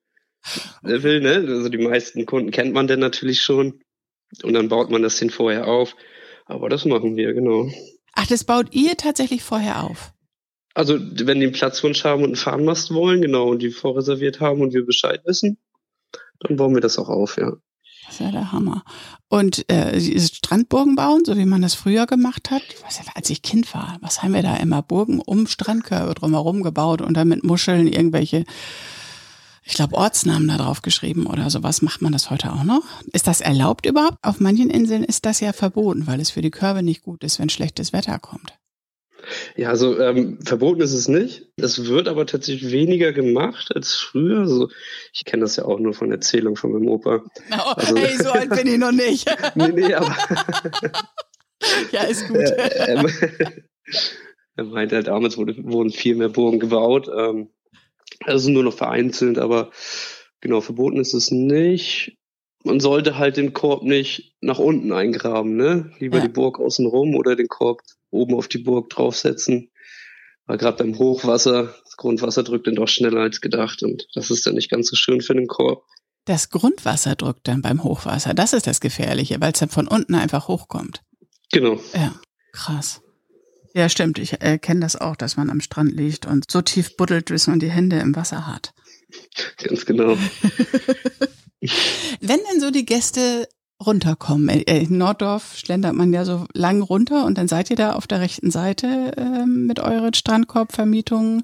Wer 0.82 1.04
will, 1.04 1.22
ne? 1.22 1.36
Also 1.36 1.70
die 1.70 1.78
meisten 1.78 2.26
Kunden 2.26 2.52
kennt 2.52 2.74
man 2.74 2.88
denn 2.88 3.00
natürlich 3.00 3.42
schon. 3.42 3.82
Und 4.42 4.54
dann 4.54 4.68
baut 4.68 4.90
man 4.90 5.04
das 5.04 5.18
hin 5.18 5.30
vorher 5.30 5.68
auf. 5.68 5.96
Aber 6.46 6.70
das 6.70 6.86
machen 6.86 7.16
wir, 7.16 7.34
genau. 7.34 7.70
Ach, 8.14 8.28
das 8.28 8.44
baut 8.44 8.74
ihr 8.74 8.96
tatsächlich 8.98 9.44
vorher 9.44 9.84
auf? 9.84 10.14
Also, 10.76 10.96
wenn 11.00 11.40
die 11.40 11.46
einen 11.46 11.52
Platzwunsch 11.52 12.04
haben 12.04 12.24
und 12.24 12.30
einen 12.30 12.36
Fahnenmast 12.36 12.94
wollen, 12.94 13.22
genau, 13.22 13.50
und 13.50 13.62
die 13.62 13.70
vorreserviert 13.70 14.40
haben 14.40 14.62
und 14.62 14.74
wir 14.74 14.86
Bescheid 14.86 15.22
wissen, 15.26 15.58
dann 16.40 16.58
bauen 16.58 16.74
wir 16.74 16.82
das 16.82 16.98
auch 16.98 17.10
auf, 17.10 17.38
ja. 17.38 17.54
Das 18.06 18.16
ist 18.16 18.20
ja 18.20 18.32
der 18.32 18.52
Hammer. 18.52 18.84
Und 19.30 19.70
äh, 19.72 20.00
Strandburgen 20.20 20.96
bauen, 20.96 21.24
so 21.26 21.38
wie 21.38 21.46
man 21.46 21.62
das 21.62 21.74
früher 21.74 22.06
gemacht 22.06 22.52
hat, 22.52 22.62
was, 22.84 23.00
als 23.16 23.30
ich 23.30 23.42
Kind 23.42 23.74
war, 23.74 23.98
was 24.02 24.22
haben 24.22 24.34
wir 24.34 24.44
da 24.44 24.58
immer? 24.58 24.82
Burgen 24.82 25.20
um 25.20 25.48
Strandkörbe 25.48 26.14
drumherum 26.14 26.64
gebaut 26.64 27.02
und 27.02 27.16
dann 27.16 27.30
mit 27.30 27.44
Muscheln 27.44 27.88
irgendwelche 27.88 28.44
ich 29.66 29.74
glaube, 29.74 29.96
Ortsnamen 29.96 30.48
da 30.48 30.58
drauf 30.58 30.82
geschrieben 30.82 31.26
oder 31.26 31.50
sowas. 31.50 31.82
Macht 31.82 32.02
man 32.02 32.12
das 32.12 32.30
heute 32.30 32.52
auch 32.52 32.64
noch? 32.64 32.84
Ist 33.14 33.28
das 33.28 33.42
erlaubt 33.42 33.86
überhaupt? 33.86 34.18
Auf 34.22 34.40
manchen 34.40 34.70
Inseln 34.70 35.04
ist 35.04 35.26
das 35.26 35.40
ja 35.40 35.54
verboten, 35.54 36.06
weil 36.08 36.20
es 36.20 36.32
für 36.32 36.42
die 36.42 36.52
Körbe 36.52 36.84
nicht 36.84 37.04
gut 37.04 37.24
ist, 37.24 37.40
wenn 37.40 37.50
schlechtes 37.50 37.94
Wetter 37.94 38.20
kommt. 38.20 38.54
Ja, 39.56 39.70
also 39.70 40.00
ähm, 40.00 40.40
verboten 40.44 40.82
ist 40.82 40.94
es 40.94 41.08
nicht. 41.08 41.48
Es 41.56 41.86
wird 41.86 42.10
aber 42.10 42.26
tatsächlich 42.26 42.72
weniger 42.72 43.14
gemacht 43.14 43.74
als 43.74 43.94
früher. 43.94 44.40
Also 44.40 44.70
ich 45.14 45.24
kenne 45.24 45.42
das 45.42 45.56
ja 45.56 45.64
auch 45.66 45.80
nur 45.80 45.94
von 45.94 46.12
Erzählungen 46.12 46.58
von 46.58 46.74
meinem 46.74 46.88
Opa. 46.88 47.24
Oh, 47.52 47.74
also, 47.76 47.96
hey, 47.96 48.18
so 48.18 48.32
alt 48.32 48.50
bin 48.50 48.68
ich 48.68 48.78
noch 48.78 48.92
nicht. 48.92 49.34
nee, 49.56 49.70
nee, 49.70 49.94
aber 49.94 50.14
ja, 51.92 52.02
ist 52.04 52.28
gut. 52.28 52.38
er, 52.38 53.06
er 54.56 54.64
meinte 54.66 54.96
halt, 54.96 55.08
damals 55.08 55.38
wurde, 55.38 55.56
wurden 55.64 55.92
viel 55.92 56.16
mehr 56.16 56.30
Burgen 56.30 56.60
gebaut. 56.60 57.10
Ähm, 57.16 57.50
also 58.26 58.50
nur 58.50 58.64
noch 58.64 58.76
vereinzelt, 58.76 59.38
aber 59.38 59.72
genau, 60.42 60.62
verboten 60.62 61.00
ist 61.00 61.14
es 61.14 61.32
nicht. 61.32 62.18
Man 62.64 62.80
sollte 62.80 63.18
halt 63.18 63.38
den 63.38 63.54
Korb 63.54 63.84
nicht 63.84 64.36
nach 64.42 64.60
unten 64.60 64.94
eingraben, 64.94 65.56
ne? 65.56 65.92
Lieber 66.00 66.18
ja. 66.18 66.24
die 66.24 66.32
Burg 66.32 66.60
außenrum 66.60 67.16
oder 67.16 67.36
den 67.36 67.48
Korb 67.48 67.82
oben 68.10 68.36
auf 68.36 68.48
die 68.48 68.60
Burg 68.60 68.90
draufsetzen. 68.90 69.70
Weil 70.46 70.58
gerade 70.58 70.84
beim 70.84 70.98
Hochwasser, 70.98 71.76
das 71.84 71.98
Grundwasser 71.98 72.44
drückt 72.44 72.68
dann 72.68 72.76
doch 72.76 72.88
schneller 72.88 73.22
als 73.22 73.42
gedacht 73.42 73.84
und 73.84 74.08
das 74.14 74.30
ist 74.30 74.46
dann 74.46 74.56
nicht 74.56 74.70
ganz 74.70 74.90
so 74.90 74.96
schön 74.96 75.22
für 75.22 75.34
den 75.34 75.48
Korb. 75.48 75.86
Das 76.26 76.50
Grundwasser 76.50 77.16
drückt 77.16 77.48
dann 77.48 77.62
beim 77.62 77.84
Hochwasser, 77.84 78.34
das 78.34 78.54
ist 78.54 78.68
das 78.68 78.80
Gefährliche, 78.80 79.42
weil 79.42 79.52
es 79.52 79.60
dann 79.60 79.70
von 79.70 79.88
unten 79.88 80.16
einfach 80.16 80.48
hochkommt. 80.48 81.02
Genau. 81.52 81.80
Ja, 81.94 82.16
krass. 82.54 83.02
Ja, 83.74 83.90
stimmt. 83.90 84.20
Ich 84.20 84.42
äh, 84.42 84.60
kenne 84.60 84.82
das 84.82 84.96
auch, 84.96 85.16
dass 85.16 85.36
man 85.36 85.50
am 85.50 85.60
Strand 85.60 85.92
liegt 85.92 86.28
und 86.28 86.50
so 86.50 86.62
tief 86.62 86.96
buddelt, 86.96 87.26
bis 87.26 87.48
man 87.48 87.60
die 87.60 87.72
Hände 87.72 87.98
im 88.00 88.16
Wasser 88.16 88.46
hat. 88.46 88.74
Ganz 89.58 89.86
genau. 89.86 90.16
Wenn 92.22 92.40
denn 92.52 92.60
so 92.60 92.70
die 92.72 92.86
Gäste 92.86 93.48
runterkommen, 93.84 94.50
äh, 94.50 94.84
in 94.84 94.98
Norddorf 94.98 95.58
schlendert 95.58 95.96
man 95.96 96.14
ja 96.14 96.24
so 96.24 96.46
lang 96.54 96.82
runter 96.82 97.26
und 97.26 97.38
dann 97.38 97.48
seid 97.48 97.72
ihr 97.72 97.76
da 97.76 97.94
auf 97.94 98.06
der 98.06 98.22
rechten 98.22 98.52
Seite 98.52 99.14
äh, 99.18 99.46
mit 99.46 99.80
euren 99.80 100.14
Strandkorbvermietungen. 100.14 101.44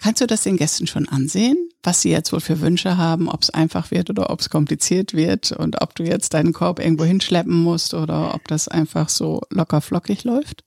Kannst 0.00 0.20
du 0.20 0.26
das 0.26 0.42
den 0.42 0.56
Gästen 0.56 0.86
schon 0.86 1.08
ansehen, 1.08 1.56
was 1.82 2.02
sie 2.02 2.10
jetzt 2.10 2.32
wohl 2.32 2.40
für 2.40 2.60
Wünsche 2.60 2.96
haben, 2.96 3.28
ob 3.28 3.42
es 3.42 3.50
einfach 3.50 3.90
wird 3.90 4.10
oder 4.10 4.30
ob 4.30 4.40
es 4.40 4.50
kompliziert 4.50 5.14
wird 5.14 5.50
und 5.52 5.80
ob 5.80 5.94
du 5.94 6.04
jetzt 6.04 6.34
deinen 6.34 6.52
Korb 6.52 6.78
irgendwo 6.78 7.04
hinschleppen 7.04 7.62
musst 7.62 7.94
oder 7.94 8.34
ob 8.34 8.46
das 8.46 8.68
einfach 8.68 9.08
so 9.08 9.40
locker 9.50 9.80
flockig 9.80 10.24
läuft? 10.24 10.62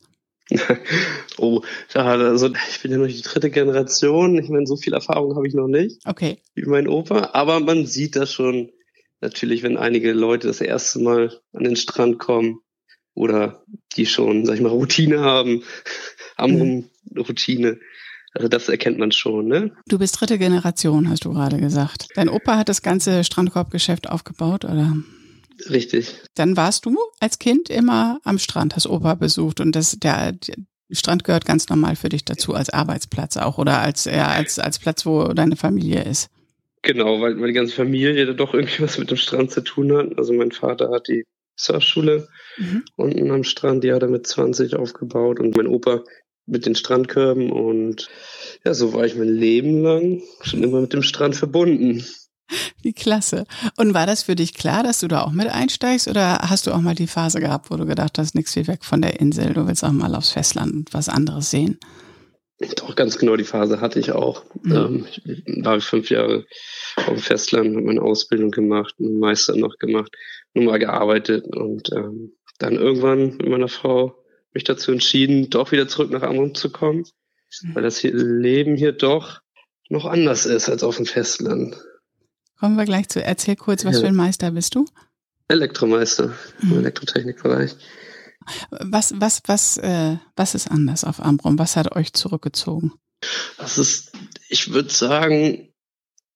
oh, 1.37 1.61
also 1.93 2.49
ich 2.69 2.81
bin 2.81 2.91
ja 2.91 2.97
noch 2.97 3.07
die 3.07 3.21
dritte 3.21 3.49
Generation. 3.49 4.37
Ich 4.37 4.49
meine, 4.49 4.65
so 4.65 4.77
viel 4.77 4.93
Erfahrung 4.93 5.35
habe 5.35 5.47
ich 5.47 5.53
noch 5.53 5.67
nicht. 5.67 5.99
Okay. 6.05 6.37
Wie 6.55 6.65
mein 6.65 6.87
Opa. 6.87 7.31
Aber 7.33 7.59
man 7.59 7.85
sieht 7.85 8.15
das 8.15 8.31
schon 8.31 8.69
natürlich, 9.21 9.63
wenn 9.63 9.77
einige 9.77 10.13
Leute 10.13 10.47
das 10.47 10.61
erste 10.61 10.99
Mal 10.99 11.39
an 11.53 11.63
den 11.63 11.75
Strand 11.75 12.19
kommen 12.19 12.59
oder 13.13 13.63
die 13.95 14.05
schon, 14.05 14.45
sag 14.45 14.55
ich 14.55 14.61
mal, 14.61 14.69
Routine 14.69 15.19
haben, 15.19 15.63
haben 16.37 16.57
mhm. 16.57 16.89
Routine. 17.17 17.79
Also 18.33 18.47
das 18.47 18.69
erkennt 18.69 18.99
man 18.99 19.11
schon, 19.11 19.47
ne? 19.47 19.71
Du 19.87 19.97
bist 19.97 20.19
dritte 20.19 20.37
Generation, 20.37 21.09
hast 21.09 21.25
du 21.25 21.33
gerade 21.33 21.57
gesagt. 21.57 22.07
Dein 22.13 22.29
Opa 22.29 22.57
hat 22.57 22.69
das 22.69 22.83
ganze 22.83 23.23
Strandkorbgeschäft 23.23 24.07
aufgebaut, 24.09 24.63
oder? 24.63 24.95
Richtig. 25.69 26.15
Dann 26.35 26.55
warst 26.55 26.85
du 26.85 26.97
als 27.19 27.39
Kind 27.39 27.69
immer 27.69 28.19
am 28.23 28.39
Strand, 28.39 28.75
hast 28.75 28.87
Opa 28.87 29.15
besucht 29.15 29.59
und 29.59 29.75
das, 29.75 29.97
der, 29.99 30.33
der 30.33 30.55
Strand 30.91 31.23
gehört 31.23 31.45
ganz 31.45 31.67
normal 31.69 31.95
für 31.95 32.09
dich 32.09 32.23
dazu 32.25 32.53
als 32.53 32.69
Arbeitsplatz 32.69 33.37
auch 33.37 33.57
oder 33.57 33.79
als, 33.79 34.05
ja, 34.05 34.27
als, 34.27 34.59
als 34.59 34.79
Platz, 34.79 35.05
wo 35.05 35.33
deine 35.33 35.55
Familie 35.55 36.03
ist. 36.03 36.29
Genau, 36.83 37.19
weil, 37.19 37.39
weil 37.39 37.47
die 37.47 37.53
ganze 37.53 37.75
Familie 37.75 38.25
da 38.25 38.33
doch 38.33 38.53
irgendwie 38.53 38.83
was 38.83 38.97
mit 38.97 39.11
dem 39.11 39.17
Strand 39.17 39.51
zu 39.51 39.61
tun 39.61 39.95
hat. 39.95 40.17
Also 40.17 40.33
mein 40.33 40.51
Vater 40.51 40.89
hat 40.91 41.07
die 41.07 41.25
Surfschule 41.55 42.27
mhm. 42.57 42.83
unten 42.95 43.31
am 43.31 43.43
Strand, 43.43 43.83
die 43.83 43.91
hat 43.91 44.03
er 44.03 44.09
mit 44.09 44.27
20 44.27 44.75
aufgebaut 44.75 45.39
und 45.39 45.57
mein 45.57 45.67
Opa 45.67 46.03
mit 46.45 46.65
den 46.65 46.75
Strandkörben 46.75 47.51
und 47.51 48.09
ja, 48.63 48.73
so 48.73 48.93
war 48.93 49.05
ich 49.05 49.15
mein 49.15 49.27
Leben 49.27 49.81
lang 49.81 50.21
schon 50.41 50.63
immer 50.63 50.79
mit 50.79 50.93
dem 50.93 51.03
Strand 51.03 51.35
verbunden. 51.35 52.05
Wie 52.87 52.93
klasse. 52.93 53.43
Und 53.75 53.93
war 53.93 54.05
das 54.05 54.23
für 54.23 54.35
dich 54.35 54.53
klar, 54.53 54.81
dass 54.81 55.01
du 55.01 55.09
da 55.09 55.23
auch 55.23 55.33
mit 55.33 55.49
einsteigst 55.49 56.07
oder 56.07 56.37
hast 56.43 56.67
du 56.67 56.71
auch 56.71 56.79
mal 56.79 56.95
die 56.95 57.05
Phase 57.05 57.41
gehabt, 57.41 57.69
wo 57.69 57.75
du 57.75 57.85
gedacht 57.85 58.17
hast, 58.17 58.33
nichts 58.33 58.55
wie 58.55 58.65
weg 58.65 58.85
von 58.85 59.01
der 59.01 59.19
Insel, 59.19 59.53
du 59.53 59.67
willst 59.67 59.83
auch 59.83 59.91
mal 59.91 60.15
aufs 60.15 60.29
Festland 60.29 60.71
und 60.71 60.93
was 60.93 61.09
anderes 61.09 61.51
sehen? 61.51 61.81
Doch, 62.77 62.95
ganz 62.95 63.17
genau 63.17 63.35
die 63.35 63.43
Phase 63.43 63.81
hatte 63.81 63.99
ich 63.99 64.13
auch. 64.13 64.45
Mhm. 64.61 64.71
Ähm, 64.73 65.05
ich 65.11 65.43
war 65.65 65.81
fünf 65.81 66.09
Jahre 66.09 66.45
auf 66.95 67.07
dem 67.07 67.17
Festland, 67.17 67.75
habe 67.75 67.85
meine 67.85 68.01
Ausbildung 68.01 68.51
gemacht, 68.51 68.95
einen 68.99 69.19
Meister 69.19 69.57
noch 69.57 69.77
gemacht, 69.79 70.15
nur 70.53 70.63
mal 70.63 70.79
gearbeitet 70.79 71.45
und 71.53 71.91
ähm, 71.91 72.37
dann 72.57 72.75
irgendwann 72.75 73.35
mit 73.35 73.49
meiner 73.49 73.67
Frau 73.67 74.15
mich 74.53 74.63
dazu 74.63 74.93
entschieden, 74.93 75.49
doch 75.49 75.73
wieder 75.73 75.89
zurück 75.89 76.09
nach 76.09 76.21
Amrum 76.21 76.55
zu 76.55 76.71
kommen, 76.71 77.03
mhm. 77.63 77.75
weil 77.75 77.83
das 77.83 77.97
hier 77.97 78.13
Leben 78.13 78.77
hier 78.77 78.93
doch 78.93 79.41
noch 79.89 80.05
anders 80.05 80.45
ist 80.45 80.69
als 80.69 80.83
auf 80.83 80.95
dem 80.95 81.05
Festland. 81.05 81.75
Kommen 82.59 82.75
wir 82.75 82.85
gleich 82.85 83.09
zu. 83.09 83.23
Erzähl 83.23 83.55
kurz, 83.55 83.85
was 83.85 83.95
ja. 83.95 84.01
für 84.01 84.07
ein 84.07 84.15
Meister 84.15 84.51
bist 84.51 84.75
du? 84.75 84.85
Elektromeister 85.47 86.33
im 86.61 86.69
mhm. 86.69 86.79
Elektrotechnikbereich. 86.79 87.75
Was, 88.69 89.13
was, 89.17 89.41
was, 89.45 89.77
äh, 89.77 90.17
was 90.35 90.55
ist 90.55 90.69
anders 90.71 91.03
auf 91.03 91.21
Ambrum? 91.21 91.59
Was 91.59 91.75
hat 91.75 91.95
euch 91.95 92.13
zurückgezogen? 92.13 92.93
Das 93.57 93.77
ist, 93.77 94.11
ich 94.49 94.71
würde 94.73 94.89
sagen, 94.89 95.73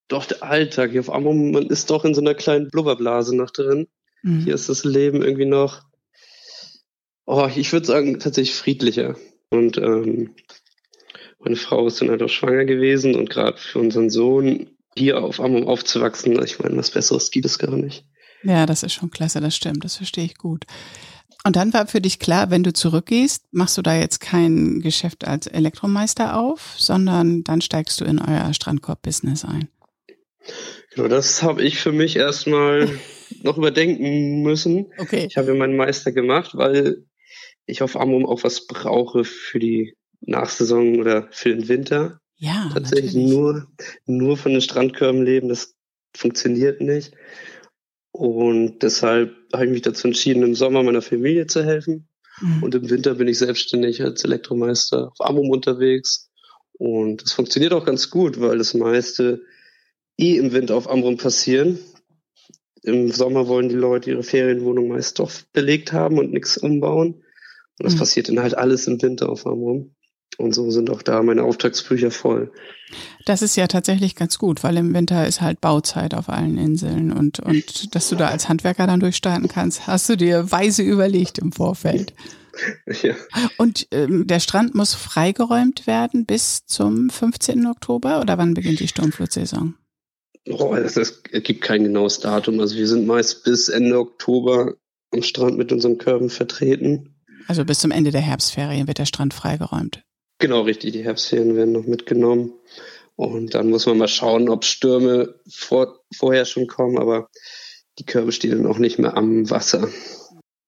doch 0.08 0.26
der 0.26 0.44
Alltag. 0.44 0.92
Hier 0.92 1.00
auf 1.00 1.12
Ambrum, 1.12 1.52
man 1.52 1.68
ist 1.68 1.90
doch 1.90 2.06
in 2.06 2.14
so 2.14 2.22
einer 2.22 2.36
kleinen 2.36 2.70
Blubberblase 2.70 3.36
noch 3.36 3.52
drin. 3.52 3.88
Mhm. 4.24 4.42
Hier 4.42 4.56
ist 4.56 4.70
das 4.70 4.84
Leben 4.84 5.22
irgendwie 5.22 5.46
noch, 5.46 5.82
oh, 7.26 7.50
ich 7.56 7.72
würde 7.72 7.86
sagen, 7.86 8.20
tatsächlich 8.20 8.56
friedlicher. 8.56 9.16
Und 9.50 9.78
ähm, 9.78 10.36
meine 11.40 11.56
Frau 11.56 11.88
ist 11.88 12.02
dann 12.02 12.10
halt 12.10 12.22
auch 12.22 12.30
schwanger 12.30 12.66
gewesen 12.66 13.16
und 13.16 13.30
gerade 13.30 13.58
für 13.58 13.80
unseren 13.80 14.10
Sohn 14.10 14.78
hier 14.96 15.24
auf 15.24 15.40
Amrum 15.40 15.68
aufzuwachsen, 15.68 16.42
ich 16.44 16.60
meine, 16.60 16.78
was 16.78 16.92
Besseres 16.92 17.32
gibt 17.32 17.46
es 17.46 17.60
gar 17.60 17.76
nicht. 17.76 18.06
Ja, 18.44 18.66
das 18.66 18.84
ist 18.84 18.94
schon 18.94 19.12
klasse, 19.12 19.40
das 19.40 19.56
stimmt, 19.56 19.84
das 19.84 19.98
verstehe 19.98 20.26
ich 20.26 20.38
gut. 20.38 20.66
Und 21.44 21.56
dann 21.56 21.74
war 21.74 21.88
für 21.88 22.02
dich 22.02 22.20
klar, 22.20 22.52
wenn 22.52 22.64
du 22.64 22.72
zurückgehst, 22.72 23.46
machst 23.52 23.78
du 23.78 23.82
da 23.82 23.96
jetzt 23.96 24.20
kein 24.20 24.82
Geschäft 24.82 25.26
als 25.26 25.48
Elektromeister 25.48 26.38
auf, 26.38 26.76
sondern 26.78 27.44
dann 27.44 27.62
steigst 27.62 28.00
du 28.00 28.06
in 28.06 28.20
euer 28.20 28.54
Strandkorb-Business 28.54 29.46
ein. 29.46 29.70
Genau, 30.94 31.08
das 31.08 31.42
habe 31.42 31.64
ich 31.64 31.80
für 31.80 31.92
mich 31.92 32.16
erstmal 32.16 33.00
noch 33.44 33.58
überdenken 33.58 34.42
müssen. 34.44 34.92
Okay. 34.98 35.26
Ich 35.28 35.38
habe 35.38 35.54
meinen 35.56 35.78
Meister 35.78 36.12
gemacht, 36.12 36.52
weil 36.54 37.06
ich 37.66 37.82
auf 37.82 37.96
Amrum 37.96 38.26
auch 38.26 38.44
was 38.44 38.68
brauche 38.68 39.24
für 39.24 39.60
die 39.60 39.96
Nachsaison 40.22 41.00
oder 41.00 41.28
für 41.32 41.50
den 41.50 41.68
Winter. 41.68 42.21
Ja, 42.42 42.72
tatsächlich 42.74 43.14
natürlich. 43.14 43.34
nur 43.34 43.68
nur 44.08 44.36
von 44.36 44.52
den 44.52 44.62
Strandkörben 44.62 45.24
leben, 45.24 45.48
das 45.48 45.76
funktioniert 46.18 46.82
nicht. 46.82 47.14
Und 48.12 48.80
deshalb 48.82 49.36
habe 49.54 49.66
ich 49.66 49.72
mich 49.72 49.84
dazu 49.84 50.08
entschieden, 50.08 50.42
im 50.42 50.56
Sommer 50.56 50.82
meiner 50.82 51.04
Familie 51.04 51.46
zu 51.46 51.64
helfen. 51.64 52.10
Mhm. 52.42 52.64
Und 52.64 52.74
im 52.74 52.90
Winter 52.90 53.14
bin 53.14 53.28
ich 53.28 53.38
selbstständig 53.38 54.02
als 54.02 54.24
Elektromeister 54.24 55.12
auf 55.12 55.22
Amrum 55.22 55.52
unterwegs. 55.52 56.32
Und 56.74 57.22
es 57.22 57.32
funktioniert 57.32 57.74
auch 57.74 57.86
ganz 57.86 58.10
gut, 58.10 58.42
weil 58.42 58.58
das 58.58 58.74
meiste 58.74 59.44
eh 60.18 60.38
im 60.38 60.52
Winter 60.52 60.76
auf 60.76 60.90
Amrum 60.90 61.18
passieren. 61.18 61.78
Im 62.82 63.12
Sommer 63.12 63.48
wollen 63.48 63.70
die 63.70 63.76
Leute 63.76 64.10
ihre 64.10 64.24
Ferienwohnung 64.24 64.88
meist 64.88 65.20
doch 65.20 65.32
belegt 65.54 65.94
haben 65.94 66.18
und 66.18 66.34
nichts 66.34 66.58
umbauen. 66.58 67.24
Und 67.78 67.86
das 67.86 67.94
mhm. 67.94 68.00
passiert 68.00 68.30
dann 68.30 68.40
halt 68.40 68.58
alles 68.58 68.88
im 68.88 69.00
Winter 69.00 69.30
auf 69.30 69.46
Amrum. 69.46 69.94
Und 70.38 70.54
so 70.54 70.72
sind 70.72 70.90
auch 70.90 71.02
da 71.02 71.22
meine 71.22 71.44
Auftragsbücher 71.44 72.12
voll. 72.12 72.52
Das 73.26 73.42
ist 73.42 73.56
ja 73.56 73.68
tatsächlich 73.68 74.16
ganz 74.16 74.38
gut, 74.38 74.64
weil 74.64 74.78
im 74.78 74.94
Winter 74.94 75.28
ist 75.28 75.42
halt 75.42 75.62
Bauzeit 75.62 76.14
auf 76.14 76.30
allen 76.30 76.58
Inseln 76.58 77.12
und, 77.12 77.40
und 77.40 77.96
dass 77.96 78.10
du 78.10 78.16
da 78.16 78.30
als 78.30 78.50
Handwerker 78.50 78.88
dann 78.88 79.00
durchstarten 79.00 79.48
kannst, 79.48 79.88
hast 79.88 80.10
du 80.10 80.16
dir 80.16 80.52
weise 80.52 80.84
überlegt 80.84 81.38
im 81.40 81.52
Vorfeld. 81.52 82.14
Ja. 83.02 83.16
Und 83.58 83.88
ähm, 83.92 84.28
der 84.28 84.42
Strand 84.42 84.76
muss 84.76 84.94
freigeräumt 84.94 85.88
werden 85.88 86.26
bis 86.26 86.66
zum 86.66 87.10
15. 87.10 87.66
Oktober 87.66 88.20
oder 88.20 88.38
wann 88.38 88.54
beginnt 88.54 88.82
die 88.82 88.90
Sturmflutsaison? 88.90 89.76
Oh, 90.50 90.76
das, 90.76 90.96
das 90.96 91.24
gibt 91.24 91.62
kein 91.62 91.84
genaues 91.86 92.20
Datum. 92.20 92.60
Also 92.60 92.76
wir 92.76 92.88
sind 92.88 93.08
meist 93.08 93.46
bis 93.46 93.70
Ende 93.70 93.98
Oktober 93.98 94.74
am 95.12 95.24
Strand 95.24 95.58
mit 95.58 95.72
unseren 95.72 95.98
Körben 95.98 96.30
vertreten. 96.30 97.16
Also 97.48 97.64
bis 97.64 97.80
zum 97.80 97.92
Ende 97.92 98.12
der 98.12 98.22
Herbstferien 98.22 98.88
wird 98.88 98.98
der 98.98 99.06
Strand 99.06 99.34
freigeräumt. 99.34 100.04
Genau, 100.42 100.62
richtig. 100.62 100.94
Die 100.94 101.04
Herbstferien 101.04 101.56
werden 101.56 101.72
noch 101.72 101.86
mitgenommen. 101.86 102.54
Und 103.16 103.54
dann 103.54 103.70
muss 103.70 103.86
man 103.86 104.00
mal 104.00 104.08
schauen, 104.08 104.50
ob 104.50 104.66
Stürme 104.66 105.36
vor, 105.48 106.00
vorher 106.16 106.46
schon 106.46 106.66
kommen, 106.66 106.98
aber 106.98 107.30
die 108.00 108.06
Körbe 108.06 108.32
stehen 108.32 108.52
dann 108.52 108.66
auch 108.66 108.80
nicht 108.80 108.98
mehr 108.98 109.16
am 109.16 109.52
Wasser. 109.52 109.88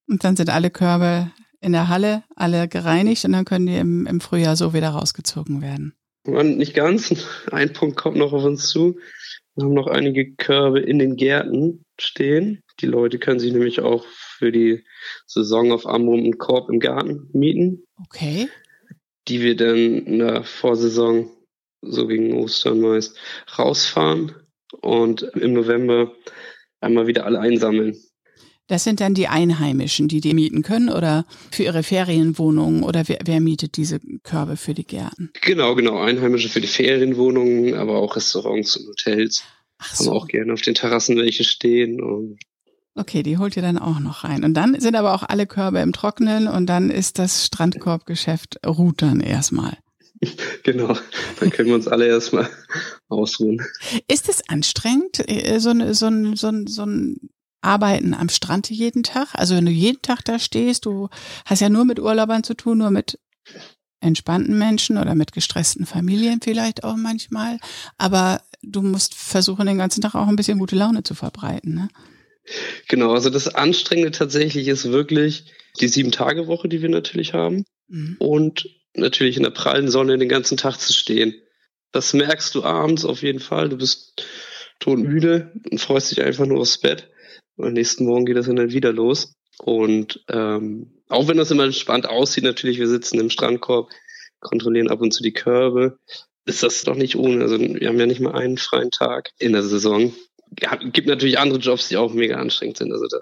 Und 0.08 0.24
dann 0.24 0.36
sind 0.36 0.52
alle 0.52 0.70
Körbe 0.70 1.32
in 1.60 1.72
der 1.72 1.88
Halle, 1.88 2.24
alle 2.36 2.68
gereinigt 2.68 3.26
und 3.26 3.32
dann 3.32 3.46
können 3.46 3.66
die 3.66 3.78
im, 3.78 4.06
im 4.06 4.22
Frühjahr 4.22 4.56
so 4.56 4.76
wieder 4.76 4.90
rausgezogen 4.90 5.64
werden. 5.64 5.96
Und 6.28 6.58
nicht 6.58 6.76
ganz. 6.76 7.26
Ein 7.52 7.74
Punkt 7.74 7.98
kommt 7.98 8.18
noch 8.18 8.32
auf 8.32 8.44
uns 8.44 8.68
zu. 8.68 9.00
Wir 9.56 9.66
haben 9.66 9.74
noch 9.74 9.88
einige 9.88 10.36
Körbe 10.36 10.82
in 10.82 11.00
den 11.00 11.16
Gärten 11.16 11.84
stehen. 12.00 12.62
Die 12.80 12.86
Leute 12.86 13.18
können 13.18 13.40
sich 13.40 13.52
nämlich 13.52 13.80
auch 13.80 14.06
für 14.38 14.52
die 14.52 14.86
Saison 15.26 15.72
auf 15.72 15.88
Amrum 15.88 16.20
einen 16.20 16.38
Korb 16.38 16.70
im 16.70 16.80
Garten 16.80 17.30
mieten. 17.34 17.84
Okay 18.06 18.50
die 19.28 19.42
wir 19.42 19.56
dann 19.56 20.06
in 20.06 20.20
der 20.20 20.44
Vorsaison, 20.44 21.30
so 21.82 22.08
gegen 22.08 22.34
Ostern 22.34 22.80
meist, 22.80 23.18
rausfahren 23.58 24.36
und 24.82 25.24
im 25.24 25.54
November 25.54 26.14
einmal 26.80 27.08
wieder 27.08 27.26
alle 27.26 27.40
einsammeln. 27.40 27.98
Das 28.68 28.86
sind 28.86 29.02
dann 29.02 29.14
die 29.14 29.28
Einheimischen, 29.28 30.08
die 30.08 30.22
die 30.22 30.34
mieten 30.34 30.64
können 30.64 30.90
oder 30.90 31.26
für 31.52 31.64
ihre 31.64 31.84
Ferienwohnungen 31.84 32.84
oder 32.84 33.08
wer, 33.08 33.20
wer 33.26 33.42
mietet 33.42 33.76
diese 33.76 34.00
Körbe 34.24 34.56
für 34.56 34.74
die 34.74 34.86
Gärten? 34.86 35.32
Genau, 35.42 35.76
genau. 35.76 36.00
Einheimische 36.00 36.48
für 36.48 36.62
die 36.62 36.68
Ferienwohnungen, 36.68 37.74
aber 37.74 37.98
auch 37.98 38.16
Restaurants 38.16 38.78
und 38.78 38.88
Hotels. 38.88 39.44
Ach 39.80 39.94
so. 39.94 40.12
Haben 40.12 40.18
auch 40.18 40.28
gerne 40.28 40.54
auf 40.54 40.62
den 40.62 40.76
Terrassen 40.76 41.18
welche 41.18 41.44
stehen 41.44 42.02
und 42.02 42.40
Okay, 42.96 43.24
die 43.24 43.38
holt 43.38 43.56
ihr 43.56 43.64
dann 43.64 43.80
auch 43.80 44.00
noch 44.00 44.24
rein. 44.24 44.44
Und 44.44 44.54
dann 44.54 44.80
sind 44.80 44.96
aber 44.96 45.14
auch 45.14 45.24
alle 45.24 45.48
Körbe 45.48 45.80
im 45.80 45.94
Trocknen 45.94 46.48
und 46.48 46.68
dann 46.68 46.90
ist 46.92 47.18
das 47.18 47.46
Strandkorbgeschäft 47.46 48.60
ruht 48.66 49.02
dann 49.02 49.20
erstmal. 49.20 49.78
Genau, 50.64 50.96
dann 51.40 51.50
können 51.50 51.70
wir 51.70 51.76
uns 51.76 51.88
alle 51.88 52.08
erstmal 52.08 52.50
ausruhen. 53.10 53.62
Ist 54.08 54.30
es 54.30 54.48
anstrengend, 54.48 55.28
äh, 55.28 55.60
so 55.60 55.72
ein, 55.72 55.94
so, 55.94 56.06
ein, 56.06 56.36
so, 56.36 56.48
ein, 56.48 56.68
so 56.68 56.86
ein 56.86 57.30
Arbeiten 57.62 58.14
am 58.14 58.30
Strand 58.30 58.70
jeden 58.70 59.04
Tag? 59.04 59.30
Also 59.34 59.56
wenn 59.56 59.66
du 59.66 59.72
jeden 59.72 60.02
Tag 60.02 60.24
da 60.24 60.40
stehst, 60.40 60.86
du 60.86 61.10
hast 61.46 61.62
ja 61.62 61.70
nur 61.70 61.84
mit 61.84 62.00
Urlaubern 62.00 62.44
zu 62.44 62.54
tun, 62.54 62.78
nur 62.78 62.92
mit 62.92 63.20
entspannten 64.00 64.58
Menschen 64.58 64.98
oder 64.98 65.16
mit 65.16 65.32
gestressten 65.32 65.86
Familien 65.86 66.42
vielleicht 66.42 66.84
auch 66.84 66.96
manchmal. 66.96 67.58
Aber 67.98 68.42
du 68.62 68.82
musst 68.82 69.16
versuchen, 69.16 69.66
den 69.66 69.78
ganzen 69.78 70.02
Tag 70.02 70.16
auch 70.16 70.28
ein 70.28 70.36
bisschen 70.36 70.60
gute 70.60 70.76
Laune 70.76 71.04
zu 71.04 71.16
verbreiten. 71.16 71.74
Ne? 71.74 71.90
Genau, 72.88 73.14
also 73.14 73.30
das 73.30 73.54
Anstrengende 73.54 74.12
tatsächlich 74.12 74.68
ist 74.68 74.92
wirklich 74.92 75.54
die 75.80 75.88
Sieben-Tage-Woche, 75.88 76.68
die 76.68 76.82
wir 76.82 76.90
natürlich 76.90 77.34
haben. 77.34 77.66
Mhm. 77.88 78.16
Und 78.20 78.70
natürlich 78.96 79.38
in 79.38 79.44
der 79.44 79.50
prallen 79.50 79.90
Sonne 79.90 80.18
den 80.18 80.30
ganzen 80.30 80.58
Tag 80.58 80.78
zu 80.80 80.94
stehen. 80.94 81.36
Das 81.92 82.14
merkst 82.14 82.54
du 82.56 82.64
abends 82.64 83.06
auf 83.06 83.22
jeden 83.22 83.40
Fall. 83.40 83.70
Du 83.70 83.78
bist 83.78 84.26
todmüde 84.80 85.52
und 85.70 85.80
freust 85.80 86.12
dich 86.12 86.22
einfach 86.22 86.46
nur 86.46 86.60
aufs 86.60 86.80
Bett. 86.80 87.10
Und 87.56 87.68
am 87.68 87.74
nächsten 87.74 88.06
Morgen 88.06 88.26
geht 88.26 88.38
das 88.38 88.48
dann 88.48 88.72
wieder 88.72 88.92
los. 88.92 89.34
Und 89.60 90.24
ähm, 90.30 91.04
auch 91.08 91.28
wenn 91.28 91.38
das 91.38 91.52
immer 91.52 91.66
entspannt 91.66 92.08
aussieht, 92.08 92.44
natürlich, 92.44 92.80
wir 92.80 92.88
sitzen 92.88 93.20
im 93.20 93.30
Strandkorb, 93.30 93.90
kontrollieren 94.40 94.90
ab 94.90 95.02
und 95.02 95.14
zu 95.14 95.24
die 95.24 95.34
Körbe, 95.34 96.00
ist 96.46 96.64
das 96.64 96.84
doch 96.84 96.96
nicht 96.96 97.16
ohne. 97.16 97.44
Also 97.44 97.60
wir 97.60 97.88
haben 97.88 98.00
ja 98.00 98.06
nicht 98.06 98.20
mal 98.20 98.34
einen 98.34 98.58
freien 98.58 98.92
Tag 98.92 99.32
in 99.38 99.54
der 99.54 99.64
Saison 99.64 100.14
gibt 100.56 101.08
natürlich 101.08 101.40
andere 101.40 101.60
Jobs, 101.60 101.90
die 101.90 101.98
auch 101.98 102.14
mega 102.14 102.38
anstrengend 102.38 102.78
sind. 102.78 102.92
Also 102.92 103.08
da 103.08 103.20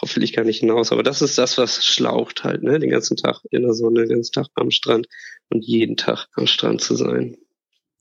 darauf 0.00 0.16
will 0.16 0.22
ich 0.22 0.32
gar 0.32 0.44
nicht 0.44 0.60
hinaus. 0.60 0.92
Aber 0.92 1.02
das 1.02 1.22
ist 1.22 1.38
das, 1.38 1.58
was 1.58 1.84
schlaucht 1.84 2.44
halt, 2.44 2.62
ne? 2.62 2.78
Den 2.78 2.90
ganzen 2.90 3.16
Tag 3.16 3.40
in 3.50 3.62
der 3.62 3.74
Sonne, 3.74 4.02
den 4.02 4.16
ganzen 4.16 4.32
Tag 4.32 4.46
am 4.54 4.70
Strand 4.70 5.06
und 5.48 5.64
jeden 5.64 5.96
Tag 5.96 6.26
am 6.34 6.46
Strand 6.46 6.80
zu 6.80 6.94
sein. 6.94 7.36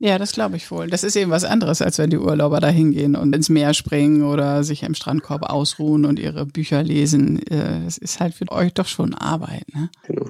Ja, 0.02 0.18
das 0.18 0.32
glaube 0.32 0.56
ich 0.56 0.72
wohl. 0.72 0.88
Das 0.88 1.04
ist 1.04 1.18
eben 1.18 1.30
was 1.30 1.44
anderes, 1.44 1.82
als 1.82 1.98
wenn 1.98 2.10
die 2.10 2.18
Urlauber 2.18 2.62
da 2.62 2.70
hingehen 2.70 3.18
und 3.18 3.36
ins 3.36 3.50
Meer 3.50 3.74
springen 3.74 4.24
oder 4.24 4.64
sich 4.64 4.84
im 4.84 4.96
Strandkorb 4.96 5.44
ausruhen 5.44 6.06
und 6.06 6.20
ihre 6.20 6.46
Bücher 6.46 6.84
lesen. 6.84 7.42
Es 7.50 7.98
äh, 7.98 8.04
ist 8.04 8.20
halt 8.22 8.34
für 8.34 8.50
euch 8.50 8.74
doch 8.74 8.88
schon 8.88 9.14
Arbeit, 9.14 9.66
ne? 9.74 9.90
Genau. 10.08 10.30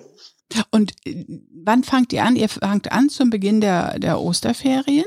Und 0.71 0.93
äh, 1.05 1.23
wann 1.63 1.83
fangt 1.83 2.11
ihr 2.13 2.23
an? 2.23 2.35
Ihr 2.35 2.49
fangt 2.49 2.91
an 2.91 3.09
zum 3.09 3.29
Beginn 3.29 3.61
der, 3.61 3.99
der 3.99 4.19
Osterferien? 4.19 5.05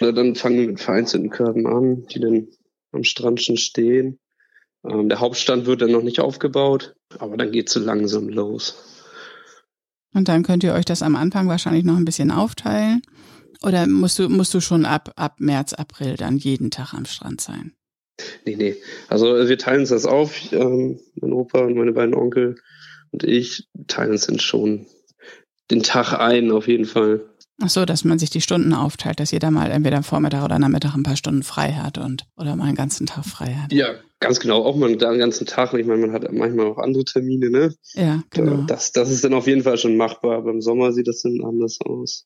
Na, 0.00 0.12
dann 0.12 0.34
fangen 0.34 0.58
wir 0.58 0.66
mit 0.68 0.80
vereinzelten 0.80 1.30
Körben 1.30 1.66
an, 1.66 2.06
die 2.06 2.20
dann 2.20 2.48
am 2.92 3.04
Strand 3.04 3.42
schon 3.42 3.56
stehen. 3.56 4.18
Ähm, 4.84 5.08
der 5.08 5.20
Hauptstand 5.20 5.66
wird 5.66 5.82
dann 5.82 5.92
noch 5.92 6.02
nicht 6.02 6.20
aufgebaut, 6.20 6.94
aber 7.18 7.36
dann 7.36 7.52
geht 7.52 7.68
es 7.68 7.74
so 7.74 7.80
langsam 7.80 8.28
los. 8.28 8.82
Und 10.14 10.28
dann 10.28 10.42
könnt 10.42 10.64
ihr 10.64 10.72
euch 10.72 10.84
das 10.84 11.02
am 11.02 11.16
Anfang 11.16 11.48
wahrscheinlich 11.48 11.84
noch 11.84 11.96
ein 11.96 12.04
bisschen 12.04 12.30
aufteilen. 12.30 13.02
Oder 13.62 13.86
musst 13.86 14.18
du, 14.18 14.28
musst 14.28 14.54
du 14.54 14.60
schon 14.60 14.84
ab, 14.84 15.12
ab 15.16 15.36
März, 15.38 15.72
April 15.72 16.16
dann 16.16 16.38
jeden 16.38 16.70
Tag 16.70 16.94
am 16.94 17.04
Strand 17.04 17.40
sein? 17.40 17.72
Nee, 18.44 18.56
nee. 18.56 18.76
Also 19.08 19.26
wir 19.26 19.58
teilen 19.58 19.80
uns 19.80 19.90
das 19.90 20.06
auf. 20.06 20.52
Ähm, 20.52 21.00
mein 21.20 21.32
Opa 21.32 21.60
und 21.60 21.74
meine 21.74 21.92
beiden 21.92 22.14
Onkel 22.14 22.56
und 23.10 23.24
ich 23.24 23.68
teilen 23.86 24.12
uns 24.12 24.26
dann 24.26 24.38
schon 24.38 24.86
den 25.70 25.82
Tag 25.82 26.12
ein, 26.14 26.50
auf 26.50 26.68
jeden 26.68 26.84
Fall. 26.84 27.24
Ach 27.62 27.70
so, 27.70 27.84
dass 27.86 28.04
man 28.04 28.18
sich 28.18 28.30
die 28.30 28.42
Stunden 28.42 28.74
aufteilt, 28.74 29.18
dass 29.18 29.30
jeder 29.30 29.50
mal 29.50 29.70
entweder 29.70 29.96
am 29.96 30.04
Vormittag 30.04 30.44
oder 30.44 30.58
Nachmittag 30.58 30.94
ein 30.94 31.02
paar 31.02 31.16
Stunden 31.16 31.42
frei 31.42 31.72
hat 31.72 31.96
und 31.96 32.26
oder 32.36 32.54
mal 32.54 32.64
einen 32.64 32.74
ganzen 32.74 33.06
Tag 33.06 33.24
frei 33.24 33.54
hat. 33.54 33.72
Ja, 33.72 33.94
Ganz 34.18 34.40
genau, 34.40 34.64
auch 34.64 34.76
mal 34.76 34.86
einen 34.88 35.18
ganzen 35.18 35.46
Tag. 35.46 35.74
Ich 35.74 35.86
meine, 35.86 36.06
man 36.06 36.12
hat 36.12 36.30
manchmal 36.32 36.66
auch 36.66 36.78
andere 36.78 37.04
Termine, 37.04 37.50
ne? 37.50 37.74
Ja, 37.94 38.22
genau. 38.30 38.62
Das, 38.62 38.92
das 38.92 39.10
ist 39.10 39.24
dann 39.24 39.34
auf 39.34 39.46
jeden 39.46 39.62
Fall 39.62 39.76
schon 39.76 39.96
machbar, 39.96 40.38
aber 40.38 40.50
im 40.50 40.62
Sommer 40.62 40.92
sieht 40.92 41.06
das 41.06 41.20
dann 41.20 41.42
anders 41.44 41.78
aus. 41.84 42.24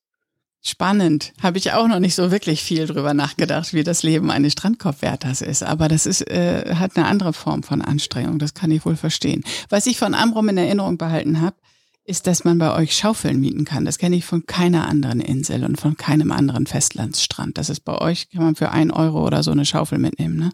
Spannend. 0.63 1.33
Habe 1.43 1.59
ich 1.59 1.73
auch 1.73 1.89
noch 1.89 1.99
nicht 1.99 2.15
so 2.15 2.31
wirklich 2.31 2.63
viel 2.63 2.87
drüber 2.87 3.15
nachgedacht, 3.15 3.73
wie 3.73 3.83
das 3.83 4.03
Leben 4.03 4.31
eines 4.31 4.53
Strandkorbwärters 4.53 5.41
ist. 5.41 5.63
Aber 5.63 5.89
das 5.89 6.07
ist, 6.07 6.31
äh, 6.31 6.75
hat 6.75 6.97
eine 6.97 7.07
andere 7.07 7.33
Form 7.33 7.63
von 7.63 7.83
Anstrengung. 7.83 8.39
Das 8.39 8.55
kann 8.55 8.71
ich 8.71 8.85
wohl 8.85 8.97
verstehen. 8.97 9.43
Was 9.71 9.87
ich 9.87 9.99
von 9.99 10.15
Amrum 10.15 10.49
in 10.51 10.59
Erinnerung 10.59 10.97
behalten 10.97 11.41
habe, 11.41 11.57
ist, 12.11 12.27
dass 12.27 12.45
man 12.45 12.59
bei 12.59 12.77
euch 12.77 12.93
Schaufeln 12.95 13.41
mieten 13.41 13.65
kann. 13.65 13.85
Das 13.85 13.97
kenne 13.97 14.17
ich 14.17 14.25
von 14.25 14.45
keiner 14.45 14.89
anderen 14.89 15.21
Insel 15.21 15.65
und 15.65 15.81
von 15.81 15.97
keinem 15.97 16.33
anderen 16.33 16.67
Festlandsstrand. 16.67 17.57
Das 17.57 17.71
ist 17.71 17.81
bei 17.81 17.97
euch, 17.99 18.29
kann 18.31 18.43
man 18.43 18.57
für 18.57 18.71
ein 18.71 18.91
Euro 18.91 19.25
oder 19.25 19.43
so 19.45 19.53
eine 19.53 19.65
Schaufel 19.65 19.99
mitnehmen, 19.99 20.37
ne? 20.37 20.51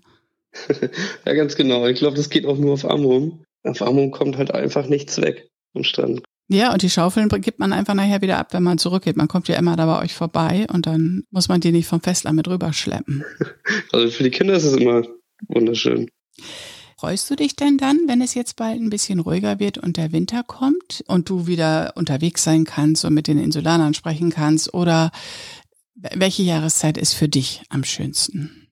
ja, 1.24 1.32
ganz 1.34 1.56
genau. 1.56 1.86
Ich 1.86 1.98
glaube, 1.98 2.16
das 2.16 2.30
geht 2.30 2.46
auch 2.46 2.58
nur 2.58 2.74
auf 2.74 2.84
Amrum. 2.84 3.42
Auf 3.64 3.82
Amrum 3.82 4.10
kommt 4.10 4.36
halt 4.36 4.52
einfach 4.52 4.86
nichts 4.86 5.20
weg 5.20 5.48
vom 5.72 5.82
Strand. 5.82 6.22
Ja, 6.48 6.72
und 6.72 6.82
die 6.82 6.90
Schaufeln 6.90 7.28
gibt 7.28 7.58
man 7.58 7.72
einfach 7.72 7.94
nachher 7.94 8.22
wieder 8.22 8.38
ab, 8.38 8.52
wenn 8.52 8.62
man 8.62 8.78
zurückgeht. 8.78 9.16
Man 9.16 9.26
kommt 9.26 9.48
ja 9.48 9.56
immer 9.56 9.76
da 9.76 9.86
bei 9.86 10.02
euch 10.02 10.14
vorbei 10.14 10.66
und 10.72 10.86
dann 10.86 11.24
muss 11.30 11.48
man 11.48 11.60
die 11.60 11.72
nicht 11.72 11.88
vom 11.88 12.00
Festland 12.00 12.36
mit 12.36 12.48
rüberschleppen. 12.48 13.24
Also 13.92 14.10
für 14.10 14.22
die 14.22 14.30
Kinder 14.30 14.54
ist 14.54 14.64
es 14.64 14.76
immer 14.76 15.02
wunderschön. 15.48 16.08
Freust 16.98 17.28
du 17.28 17.36
dich 17.36 17.54
denn 17.56 17.76
dann, 17.76 18.08
wenn 18.08 18.22
es 18.22 18.32
jetzt 18.32 18.56
bald 18.56 18.80
ein 18.80 18.88
bisschen 18.88 19.20
ruhiger 19.20 19.60
wird 19.60 19.76
und 19.76 19.98
der 19.98 20.12
Winter 20.12 20.42
kommt 20.42 21.04
und 21.06 21.28
du 21.28 21.46
wieder 21.46 21.92
unterwegs 21.94 22.42
sein 22.42 22.64
kannst 22.64 23.04
und 23.04 23.12
mit 23.12 23.28
den 23.28 23.38
Insulanern 23.38 23.92
sprechen 23.92 24.30
kannst? 24.30 24.72
Oder 24.72 25.10
welche 25.94 26.42
Jahreszeit 26.42 26.96
ist 26.96 27.12
für 27.12 27.28
dich 27.28 27.62
am 27.68 27.84
schönsten? 27.84 28.68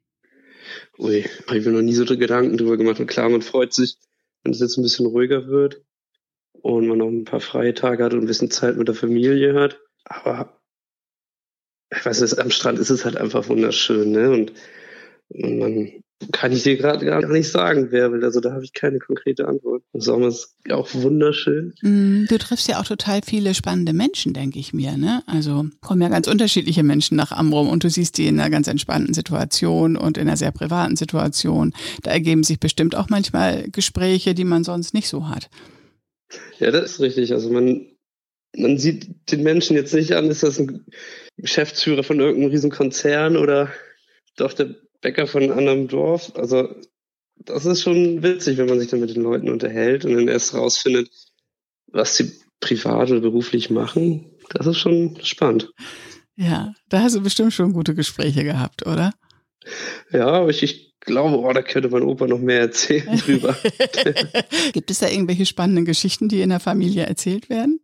Ui, 0.99 1.23
habe 1.47 1.59
ich 1.59 1.67
mir 1.67 1.73
noch 1.73 1.83
nie 1.83 1.93
so 1.93 2.07
Gedanken 2.07 2.57
drüber 2.57 2.79
gemacht. 2.79 2.99
Und 2.99 3.09
klar, 3.09 3.29
man 3.29 3.43
freut 3.43 3.75
sich, 3.75 3.99
wenn 4.43 4.53
es 4.53 4.61
jetzt 4.61 4.79
ein 4.79 4.83
bisschen 4.83 5.05
ruhiger 5.05 5.47
wird 5.49 5.83
und 6.53 6.87
man 6.87 6.99
noch 6.99 7.09
ein 7.09 7.27
paar 7.27 7.41
freie 7.41 7.75
Tage 7.75 8.05
hat 8.05 8.15
und 8.15 8.21
ein 8.21 8.27
bisschen 8.27 8.51
Zeit 8.51 8.79
mit 8.79 8.89
der 8.89 8.95
Familie 8.95 9.53
hat. 9.55 9.79
Aber 10.05 10.63
ich 11.91 12.05
weiß 12.05 12.23
nicht, 12.23 12.39
am 12.39 12.51
Strand 12.51 12.79
ist 12.79 12.91
es 12.91 13.05
halt 13.05 13.19
einfach 13.19 13.51
wunderschön, 13.51 14.13
ne? 14.13 14.31
Und, 14.31 14.53
und 15.29 15.59
man 15.59 16.04
kann 16.33 16.53
ich 16.53 16.63
dir 16.63 16.77
gerade 16.77 17.05
gar 17.05 17.27
nicht 17.27 17.51
sagen, 17.51 17.89
wer 17.91 18.13
will. 18.13 18.25
Also 18.25 18.41
da 18.41 18.53
habe 18.53 18.65
ich 18.65 18.73
keine 18.73 18.99
konkrete 18.99 19.47
Antwort. 19.47 19.83
Im 19.93 20.01
Sommer 20.01 20.29
ist 20.29 20.57
auch 20.71 20.89
wunderschön. 20.95 21.75
Mm, 21.83 22.27
du 22.29 22.39
triffst 22.39 22.69
ja 22.69 22.81
auch 22.81 22.85
total 22.85 23.21
viele 23.25 23.55
spannende 23.55 23.93
Menschen, 23.93 24.33
denke 24.33 24.59
ich 24.59 24.73
mir. 24.73 24.97
Ne? 24.97 25.23
Also 25.27 25.67
kommen 25.81 26.03
ja 26.03 26.09
ganz 26.09 26.29
unterschiedliche 26.29 26.83
Menschen 26.83 27.17
nach 27.17 27.33
Amrum 27.33 27.69
und 27.69 27.85
du 27.85 27.91
siehst 27.91 28.17
die 28.19 28.27
in 28.27 28.39
einer 28.39 28.51
ganz 28.51 28.69
entspannten 28.69 29.13
Situation 29.13 29.97
und 29.97 30.17
in 30.17 30.29
einer 30.29 30.37
sehr 30.37 30.53
privaten 30.53 30.97
Situation. 30.97 31.73
Da 32.03 32.13
ergeben 32.13 32.45
sich 32.45 32.61
bestimmt 32.61 32.95
auch 32.95 33.09
manchmal 33.09 33.69
Gespräche, 33.71 34.35
die 34.35 34.45
man 34.45 34.65
sonst 34.65 34.95
nicht 34.95 35.09
so 35.09 35.29
hat. 35.29 35.51
Ja, 36.59 36.71
das 36.71 36.93
ist 36.93 37.01
richtig. 37.01 37.33
Also 37.33 37.51
man, 37.51 37.87
man 38.57 38.79
sieht 38.79 39.31
den 39.31 39.43
Menschen 39.43 39.77
jetzt 39.77 39.95
nicht 39.95 40.13
an, 40.13 40.31
ist 40.31 40.43
das 40.43 40.59
ein 40.59 40.87
Geschäftsführer 41.37 42.05
von 42.05 42.21
irgendeinem 42.21 42.51
riesen 42.51 42.71
Konzern 42.71 43.37
oder 43.37 43.71
doch 44.37 44.53
der 44.53 44.75
Bäcker 45.05 45.27
von 45.27 45.43
einem 45.43 45.59
anderen 45.59 45.87
Dorf. 45.87 46.33
Also 46.35 46.75
das 47.37 47.67
ist 47.67 47.83
schon 47.83 48.23
witzig, 48.23 48.57
wenn 48.57 48.69
man 48.69 48.81
sich 48.81 48.89
dann 48.89 49.01
mit 49.01 49.15
den 49.15 49.23
Leuten 49.23 49.51
unterhält 49.51 50.07
und 50.07 50.15
dann 50.15 50.29
erst 50.29 50.55
rausfindet, 50.55 51.11
was 51.89 52.17
sie 52.17 52.33
privat 52.59 53.11
oder 53.11 53.21
beruflich 53.21 53.69
machen. 53.69 54.31
Das 54.51 54.67
ist 54.67 54.79
schon 54.79 55.19
spannend. 55.23 55.71
Ja, 56.37 56.73
da 56.89 57.03
hast 57.03 57.15
du 57.15 57.21
bestimmt 57.21 57.53
schon 57.53 57.75
gute 57.75 57.95
Gespräche 57.95 58.45
gehabt, 58.45 58.87
oder? 58.87 59.13
Ja, 60.11 60.27
aber 60.27 60.49
ich, 60.49 60.63
ich 60.63 60.95
glaube, 61.01 61.39
oh, 61.39 61.53
da 61.53 61.61
könnte 61.61 61.91
mein 61.91 62.03
Opa 62.03 62.27
noch 62.27 62.41
mehr 62.41 62.61
erzählen 62.61 63.19
drüber. 63.27 63.55
Gibt 64.73 64.91
es 64.91 65.01
da 65.01 65.09
irgendwelche 65.09 65.45
spannenden 65.45 65.85
Geschichten, 65.85 66.29
die 66.29 66.41
in 66.41 66.49
der 66.49 66.61
Familie 66.61 67.05
erzählt 67.05 67.51
werden? 67.51 67.81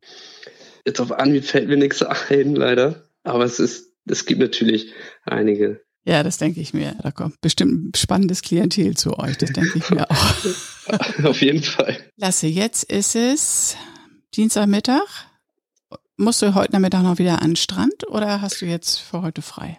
Jetzt 0.87 1.01
auf 1.01 1.13
Anhieb 1.13 1.45
fällt 1.45 1.69
mir 1.69 1.77
nichts 1.77 2.03
ein, 2.03 2.55
leider. 2.55 3.05
Aber 3.25 3.45
es 3.45 3.61
ist, 3.61 3.93
es 4.07 4.25
gibt 4.25 4.41
natürlich 4.41 4.95
einige. 5.25 5.83
Ja, 6.05 6.23
das 6.23 6.39
denke 6.39 6.61
ich 6.61 6.73
mir. 6.73 6.97
Da 7.03 7.11
kommt 7.11 7.41
bestimmt 7.41 7.91
ein 7.91 7.93
spannendes 7.95 8.43
Klientel 8.43 8.97
zu 8.97 9.19
euch. 9.19 9.37
Das 9.37 9.53
denke 9.53 9.79
ich 9.79 9.91
mir 9.91 10.11
auch. 10.11 11.25
Auf 11.25 11.43
jeden 11.43 11.63
Fall. 11.63 11.99
Lasse, 12.17 12.47
jetzt 12.47 12.85
ist 12.85 13.15
es 13.15 13.77
Dienstagmittag. 14.35 15.07
Musst 16.17 16.43
du 16.43 16.55
heute 16.55 16.73
Nachmittag 16.73 17.03
noch 17.03 17.19
wieder 17.19 17.43
an 17.43 17.51
den 17.51 17.57
Strand 17.57 18.09
oder 18.09 18.41
hast 18.41 18.61
du 18.61 18.67
jetzt 18.67 18.99
für 18.99 19.23
heute 19.23 19.43
frei? 19.43 19.79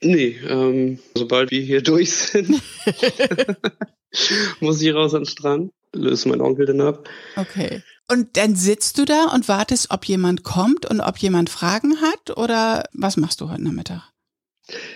Nee, 0.00 0.38
ähm, 0.46 0.98
sobald 1.14 1.50
wir 1.50 1.60
hier 1.60 1.82
durch 1.82 2.12
sind, 2.12 2.62
muss 4.60 4.80
ich 4.80 4.94
raus 4.94 5.14
an 5.14 5.22
den 5.22 5.28
Strand, 5.28 5.72
löse 5.92 6.28
meinen 6.28 6.40
Onkel 6.40 6.66
dann 6.66 6.80
ab. 6.80 7.08
Okay. 7.36 7.82
Und 8.10 8.36
dann 8.36 8.54
sitzt 8.54 8.96
du 8.98 9.04
da 9.04 9.26
und 9.34 9.48
wartest, 9.48 9.90
ob 9.90 10.04
jemand 10.06 10.42
kommt 10.42 10.86
und 10.86 11.00
ob 11.00 11.18
jemand 11.18 11.50
Fragen 11.50 12.00
hat 12.00 12.36
oder 12.36 12.84
was 12.92 13.16
machst 13.16 13.40
du 13.40 13.50
heute 13.50 13.62
Nachmittag? 13.62 14.10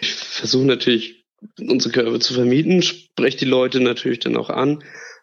Ich 0.01 0.22
versuche 0.43 0.67
natürlich, 0.67 1.25
unsere 1.61 1.93
Körbe 1.93 2.19
zu 2.19 2.35
vermieten, 2.35 2.83
spreche 2.83 3.37
die 3.37 3.45
Leute 3.45 3.79
natürlich 3.79 4.19
dann 4.19 4.37
auch 4.37 4.51
an. 4.51 4.83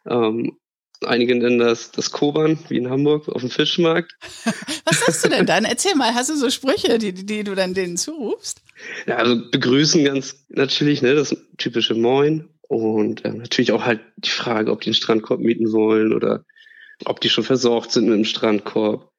Ähm, 0.09 0.57
einige 1.05 1.35
nennen 1.35 1.59
das 1.59 1.91
das 1.91 2.11
Koban, 2.11 2.57
wie 2.69 2.77
in 2.77 2.89
Hamburg, 2.89 3.27
auf 3.27 3.41
dem 3.41 3.49
Fischmarkt. 3.49 4.15
Was 4.85 5.05
hast 5.05 5.25
du 5.25 5.29
denn 5.29 5.45
dann? 5.45 5.65
Erzähl 5.65 5.93
mal, 5.95 6.13
hast 6.13 6.29
du 6.29 6.37
so 6.37 6.49
Sprüche, 6.49 6.99
die, 6.99 7.11
die 7.11 7.43
du 7.43 7.53
dann 7.53 7.73
denen 7.73 7.97
zurufst? 7.97 8.61
Ja, 9.07 9.17
also 9.17 9.41
begrüßen 9.51 10.05
ganz 10.05 10.45
natürlich, 10.47 11.01
ne, 11.01 11.15
das 11.15 11.35
typische 11.57 11.95
Moin. 11.95 12.47
Und 12.69 13.25
äh, 13.25 13.33
natürlich 13.33 13.73
auch 13.73 13.83
halt 13.83 13.99
die 14.15 14.29
Frage, 14.29 14.71
ob 14.71 14.79
die 14.79 14.87
einen 14.87 14.93
Strandkorb 14.93 15.41
mieten 15.41 15.73
wollen 15.73 16.13
oder 16.13 16.45
ob 17.03 17.19
die 17.19 17.29
schon 17.29 17.43
versorgt 17.43 17.91
sind 17.91 18.05
mit 18.05 18.15
dem 18.15 18.25
Strandkorb. 18.25 19.11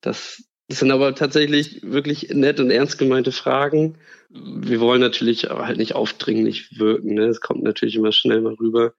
Das 0.00 0.42
das 0.72 0.78
sind 0.78 0.90
aber 0.90 1.14
tatsächlich 1.14 1.82
wirklich 1.82 2.30
nett 2.30 2.58
und 2.58 2.70
ernst 2.70 2.96
gemeinte 2.96 3.30
Fragen. 3.30 3.98
Wir 4.34 4.80
wollen 4.80 5.00
natürlich 5.00 5.50
aber 5.50 5.66
halt 5.66 5.78
nicht 5.78 5.94
aufdringlich 5.94 6.78
wirken. 6.78 7.14
Ne? 7.14 7.26
Es 7.26 7.40
kommt 7.40 7.62
natürlich 7.62 7.96
immer 7.96 8.12
schnell 8.12 8.40
mal 8.40 8.54
rüber, 8.54 8.94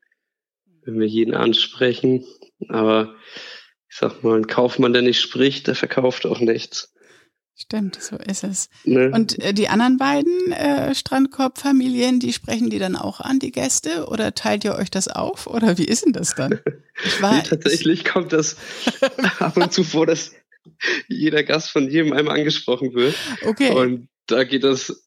wenn 0.83 0.99
wir 0.99 1.07
jeden 1.07 1.33
ansprechen. 1.33 2.25
Aber 2.69 3.15
ich 3.89 3.97
sag 3.97 4.23
mal, 4.23 4.37
ein 4.37 4.47
Kaufmann, 4.47 4.93
der 4.93 5.01
nicht 5.01 5.19
spricht, 5.19 5.67
der 5.67 5.75
verkauft 5.75 6.25
auch 6.25 6.39
nichts. 6.39 6.93
Stimmt, 7.55 8.01
so 8.01 8.15
ist 8.17 8.43
es. 8.43 8.69
Ne? 8.83 9.11
Und 9.13 9.39
äh, 9.39 9.53
die 9.53 9.69
anderen 9.69 9.97
beiden 9.97 10.51
äh, 10.51 10.95
Strandkorb-Familien, 10.95 12.19
die 12.19 12.33
sprechen 12.33 12.71
die 12.71 12.79
dann 12.79 12.95
auch 12.95 13.19
an, 13.19 13.37
die 13.37 13.51
Gäste? 13.51 14.07
Oder 14.07 14.33
teilt 14.33 14.63
ihr 14.63 14.73
euch 14.75 14.89
das 14.89 15.07
auf? 15.07 15.45
Oder 15.45 15.77
wie 15.77 15.85
ist 15.85 16.05
denn 16.05 16.13
das 16.13 16.33
dann? 16.33 16.59
Ich 17.05 17.21
war, 17.21 17.33
nee, 17.37 17.43
tatsächlich 17.47 18.05
kommt 18.05 18.33
das 18.33 18.57
ab 19.39 19.55
und 19.57 19.71
zu 19.71 19.83
vor, 19.83 20.07
dass 20.07 20.31
jeder 21.07 21.43
Gast 21.43 21.69
von 21.69 21.89
jedem 21.89 22.13
einmal 22.13 22.39
angesprochen 22.39 22.93
wird. 22.95 23.15
Okay. 23.45 23.71
Und 23.71 24.09
da 24.25 24.43
geht 24.43 24.63
das 24.63 25.03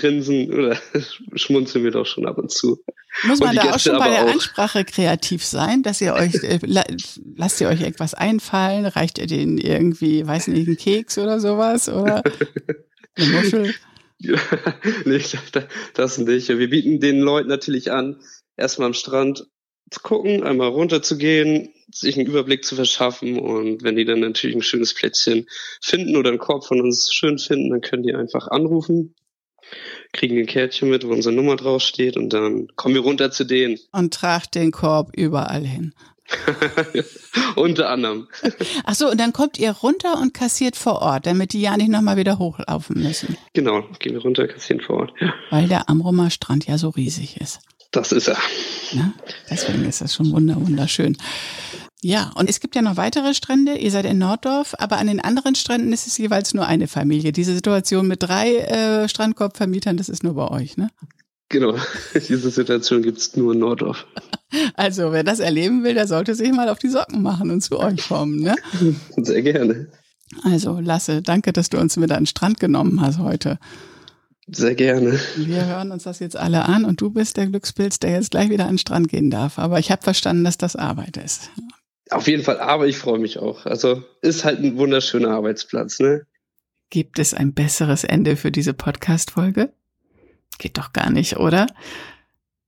Grinsen 0.00 0.52
oder 0.52 0.78
schmunzeln 1.34 1.84
wir 1.84 1.90
doch 1.90 2.06
schon 2.06 2.26
ab 2.26 2.38
und 2.38 2.50
zu. 2.50 2.82
Muss 3.24 3.40
man 3.40 3.54
da 3.54 3.74
auch 3.74 3.78
schon 3.78 3.98
bei 3.98 4.08
der 4.08 4.24
auch. 4.24 4.32
Ansprache 4.32 4.84
kreativ 4.84 5.44
sein, 5.44 5.82
dass 5.82 6.00
ihr 6.00 6.14
euch, 6.14 6.34
äh, 6.42 6.58
lasst 7.36 7.60
ihr 7.60 7.68
euch 7.68 7.80
irgendwas 7.80 8.14
einfallen, 8.14 8.86
reicht 8.86 9.18
ihr 9.18 9.26
denen 9.26 9.58
irgendwie, 9.58 10.26
weiß 10.26 10.48
nicht, 10.48 10.66
einen 10.66 10.76
Keks 10.76 11.18
oder 11.18 11.40
sowas 11.40 11.88
oder 11.88 12.22
eine 13.16 13.26
Muschel? 13.26 13.74
nee, 15.04 15.22
das 15.94 16.18
nicht. 16.18 16.48
Wir 16.48 16.70
bieten 16.70 17.00
den 17.00 17.20
Leuten 17.20 17.48
natürlich 17.48 17.90
an, 17.90 18.20
erstmal 18.56 18.86
am 18.86 18.94
Strand 18.94 19.46
zu 19.90 20.00
gucken, 20.00 20.42
einmal 20.44 20.68
runter 20.68 21.02
zu 21.02 21.18
gehen, 21.18 21.72
sich 21.92 22.16
einen 22.16 22.26
Überblick 22.26 22.64
zu 22.64 22.76
verschaffen 22.76 23.38
und 23.38 23.82
wenn 23.82 23.96
die 23.96 24.04
dann 24.04 24.20
natürlich 24.20 24.54
ein 24.54 24.62
schönes 24.62 24.94
Plätzchen 24.94 25.46
finden 25.80 26.16
oder 26.16 26.30
einen 26.30 26.38
Korb 26.38 26.64
von 26.64 26.80
uns 26.80 27.12
schön 27.12 27.38
finden, 27.38 27.70
dann 27.70 27.80
können 27.80 28.04
die 28.04 28.14
einfach 28.14 28.46
anrufen, 28.48 29.14
kriegen 30.12 30.38
ein 30.38 30.46
Kärtchen 30.46 30.90
mit, 30.90 31.06
wo 31.06 31.12
unsere 31.12 31.34
Nummer 31.34 31.56
draufsteht 31.56 32.16
und 32.16 32.32
dann 32.32 32.68
kommen 32.76 32.94
wir 32.94 33.02
runter 33.02 33.30
zu 33.30 33.44
denen. 33.44 33.78
Und 33.92 34.14
tragt 34.14 34.54
den 34.54 34.70
Korb 34.70 35.10
überall 35.16 35.64
hin. 35.64 35.94
Unter 37.56 37.90
anderem. 37.90 38.28
Ach 38.84 38.94
so, 38.94 39.10
und 39.10 39.18
dann 39.18 39.32
kommt 39.32 39.58
ihr 39.58 39.72
runter 39.72 40.20
und 40.20 40.32
kassiert 40.34 40.76
vor 40.76 41.02
Ort, 41.02 41.26
damit 41.26 41.52
die 41.52 41.60
ja 41.60 41.76
nicht 41.76 41.90
nochmal 41.90 42.16
wieder 42.16 42.38
hochlaufen 42.38 43.02
müssen. 43.02 43.36
Genau, 43.52 43.82
gehen 43.98 44.14
wir 44.14 44.22
runter, 44.22 44.46
kassieren 44.46 44.80
vor 44.80 44.96
Ort. 45.00 45.12
Ja. 45.20 45.34
Weil 45.50 45.68
der 45.68 45.88
Amrumer 45.88 46.30
Strand 46.30 46.66
ja 46.66 46.78
so 46.78 46.90
riesig 46.90 47.40
ist. 47.40 47.60
Das 47.90 48.12
ist 48.12 48.28
er. 48.28 48.38
Ne? 48.92 49.12
Deswegen 49.50 49.84
ist 49.84 50.00
das 50.00 50.14
schon 50.14 50.30
wunderschön. 50.30 51.16
Ja, 52.02 52.32
und 52.34 52.48
es 52.48 52.60
gibt 52.60 52.74
ja 52.74 52.82
noch 52.82 52.96
weitere 52.96 53.34
Strände. 53.34 53.76
Ihr 53.76 53.90
seid 53.90 54.06
in 54.06 54.18
Norddorf, 54.18 54.74
aber 54.78 54.96
an 54.96 55.06
den 55.06 55.20
anderen 55.20 55.54
Stränden 55.54 55.92
ist 55.92 56.06
es 56.06 56.16
jeweils 56.16 56.54
nur 56.54 56.66
eine 56.66 56.88
Familie. 56.88 57.32
Diese 57.32 57.54
Situation 57.54 58.08
mit 58.08 58.22
drei 58.22 58.56
äh, 58.56 59.08
Strandkorbvermietern, 59.08 59.98
das 59.98 60.08
ist 60.08 60.24
nur 60.24 60.34
bei 60.34 60.48
euch, 60.48 60.78
ne? 60.78 60.88
Genau, 61.50 61.74
diese 62.28 62.50
Situation 62.50 63.02
gibt's 63.02 63.36
nur 63.36 63.52
in 63.52 63.60
Norddorf. 63.60 64.06
Also, 64.74 65.12
wer 65.12 65.22
das 65.22 65.38
erleben 65.38 65.84
will, 65.84 65.94
der 65.94 66.08
sollte 66.08 66.34
sich 66.34 66.50
mal 66.50 66.68
auf 66.70 66.80
die 66.80 66.88
Socken 66.88 67.22
machen 67.22 67.52
und 67.52 67.60
zu 67.60 67.78
euch 67.78 68.08
kommen, 68.08 68.40
ne? 68.40 68.56
Sehr 69.16 69.42
gerne. 69.42 69.86
Also, 70.42 70.80
Lasse, 70.80 71.22
danke, 71.22 71.52
dass 71.52 71.70
du 71.70 71.78
uns 71.78 71.96
mit 71.96 72.10
an 72.10 72.22
den 72.22 72.26
Strand 72.26 72.58
genommen 72.58 73.00
hast 73.00 73.20
heute. 73.20 73.60
Sehr 74.48 74.74
gerne. 74.74 75.20
Wir 75.36 75.66
hören 75.66 75.92
uns 75.92 76.02
das 76.02 76.18
jetzt 76.18 76.36
alle 76.36 76.64
an 76.64 76.84
und 76.84 77.00
du 77.00 77.10
bist 77.10 77.36
der 77.36 77.46
Glückspilz, 77.46 78.00
der 78.00 78.10
jetzt 78.10 78.32
gleich 78.32 78.50
wieder 78.50 78.64
an 78.64 78.72
den 78.72 78.78
Strand 78.78 79.08
gehen 79.08 79.30
darf. 79.30 79.60
Aber 79.60 79.78
ich 79.78 79.92
habe 79.92 80.02
verstanden, 80.02 80.42
dass 80.42 80.58
das 80.58 80.74
Arbeit 80.74 81.16
ist. 81.16 81.50
Auf 82.10 82.26
jeden 82.26 82.42
Fall, 82.42 82.58
aber 82.58 82.88
ich 82.88 82.98
freue 82.98 83.20
mich 83.20 83.38
auch. 83.38 83.66
Also 83.66 84.02
ist 84.20 84.44
halt 84.44 84.58
ein 84.58 84.76
wunderschöner 84.76 85.30
Arbeitsplatz, 85.30 86.00
ne? 86.00 86.26
Gibt 86.90 87.20
es 87.20 87.34
ein 87.34 87.54
besseres 87.54 88.02
Ende 88.02 88.36
für 88.36 88.50
diese 88.50 88.74
Podcast-Folge? 88.74 89.72
Geht 90.58 90.76
doch 90.76 90.92
gar 90.92 91.10
nicht, 91.10 91.36
oder? 91.36 91.68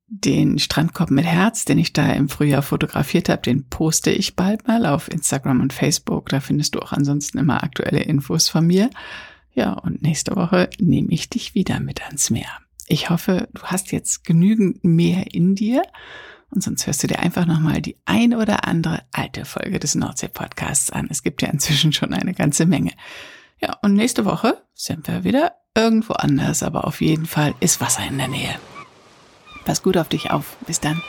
Den 0.06 0.60
Strandkorb 0.60 1.10
mit 1.10 1.24
Herz, 1.24 1.64
den 1.64 1.78
ich 1.78 1.92
da 1.92 2.12
im 2.12 2.28
Frühjahr 2.28 2.62
fotografiert 2.62 3.28
habe, 3.28 3.42
den 3.42 3.68
poste 3.68 4.12
ich 4.12 4.36
bald 4.36 4.68
mal 4.68 4.86
auf 4.86 5.10
Instagram 5.10 5.60
und 5.60 5.72
Facebook. 5.72 6.28
Da 6.28 6.38
findest 6.38 6.76
du 6.76 6.80
auch 6.80 6.92
ansonsten 6.92 7.38
immer 7.38 7.64
aktuelle 7.64 8.02
Infos 8.02 8.48
von 8.48 8.64
mir. 8.64 8.90
Ja, 9.54 9.72
und 9.72 10.02
nächste 10.02 10.36
Woche 10.36 10.70
nehme 10.78 11.10
ich 11.10 11.28
dich 11.28 11.56
wieder 11.56 11.80
mit 11.80 12.04
ans 12.06 12.30
Meer. 12.30 12.60
Ich 12.86 13.10
hoffe, 13.10 13.48
du 13.54 13.62
hast 13.62 13.90
jetzt 13.90 14.24
genügend 14.24 14.84
Meer 14.84 15.34
in 15.34 15.56
dir 15.56 15.82
und 16.52 16.62
sonst 16.62 16.86
hörst 16.86 17.02
du 17.02 17.06
dir 17.06 17.18
einfach 17.18 17.46
nochmal 17.46 17.80
die 17.80 17.96
ein 18.04 18.34
oder 18.34 18.66
andere 18.66 19.02
alte 19.12 19.44
Folge 19.44 19.78
des 19.78 19.94
Nordsee-Podcasts 19.94 20.90
an. 20.90 21.08
Es 21.10 21.22
gibt 21.22 21.42
ja 21.42 21.48
inzwischen 21.48 21.92
schon 21.92 22.12
eine 22.12 22.34
ganze 22.34 22.66
Menge. 22.66 22.92
Ja, 23.60 23.76
und 23.82 23.94
nächste 23.94 24.24
Woche 24.24 24.62
sind 24.74 25.08
wir 25.08 25.24
wieder 25.24 25.52
irgendwo 25.74 26.14
anders, 26.14 26.62
aber 26.62 26.86
auf 26.86 27.00
jeden 27.00 27.26
Fall 27.26 27.54
ist 27.60 27.80
Wasser 27.80 28.06
in 28.06 28.18
der 28.18 28.28
Nähe. 28.28 28.54
Pass 29.64 29.82
gut 29.82 29.96
auf 29.96 30.08
dich 30.08 30.30
auf. 30.30 30.56
Bis 30.66 30.80
dann. 30.80 31.00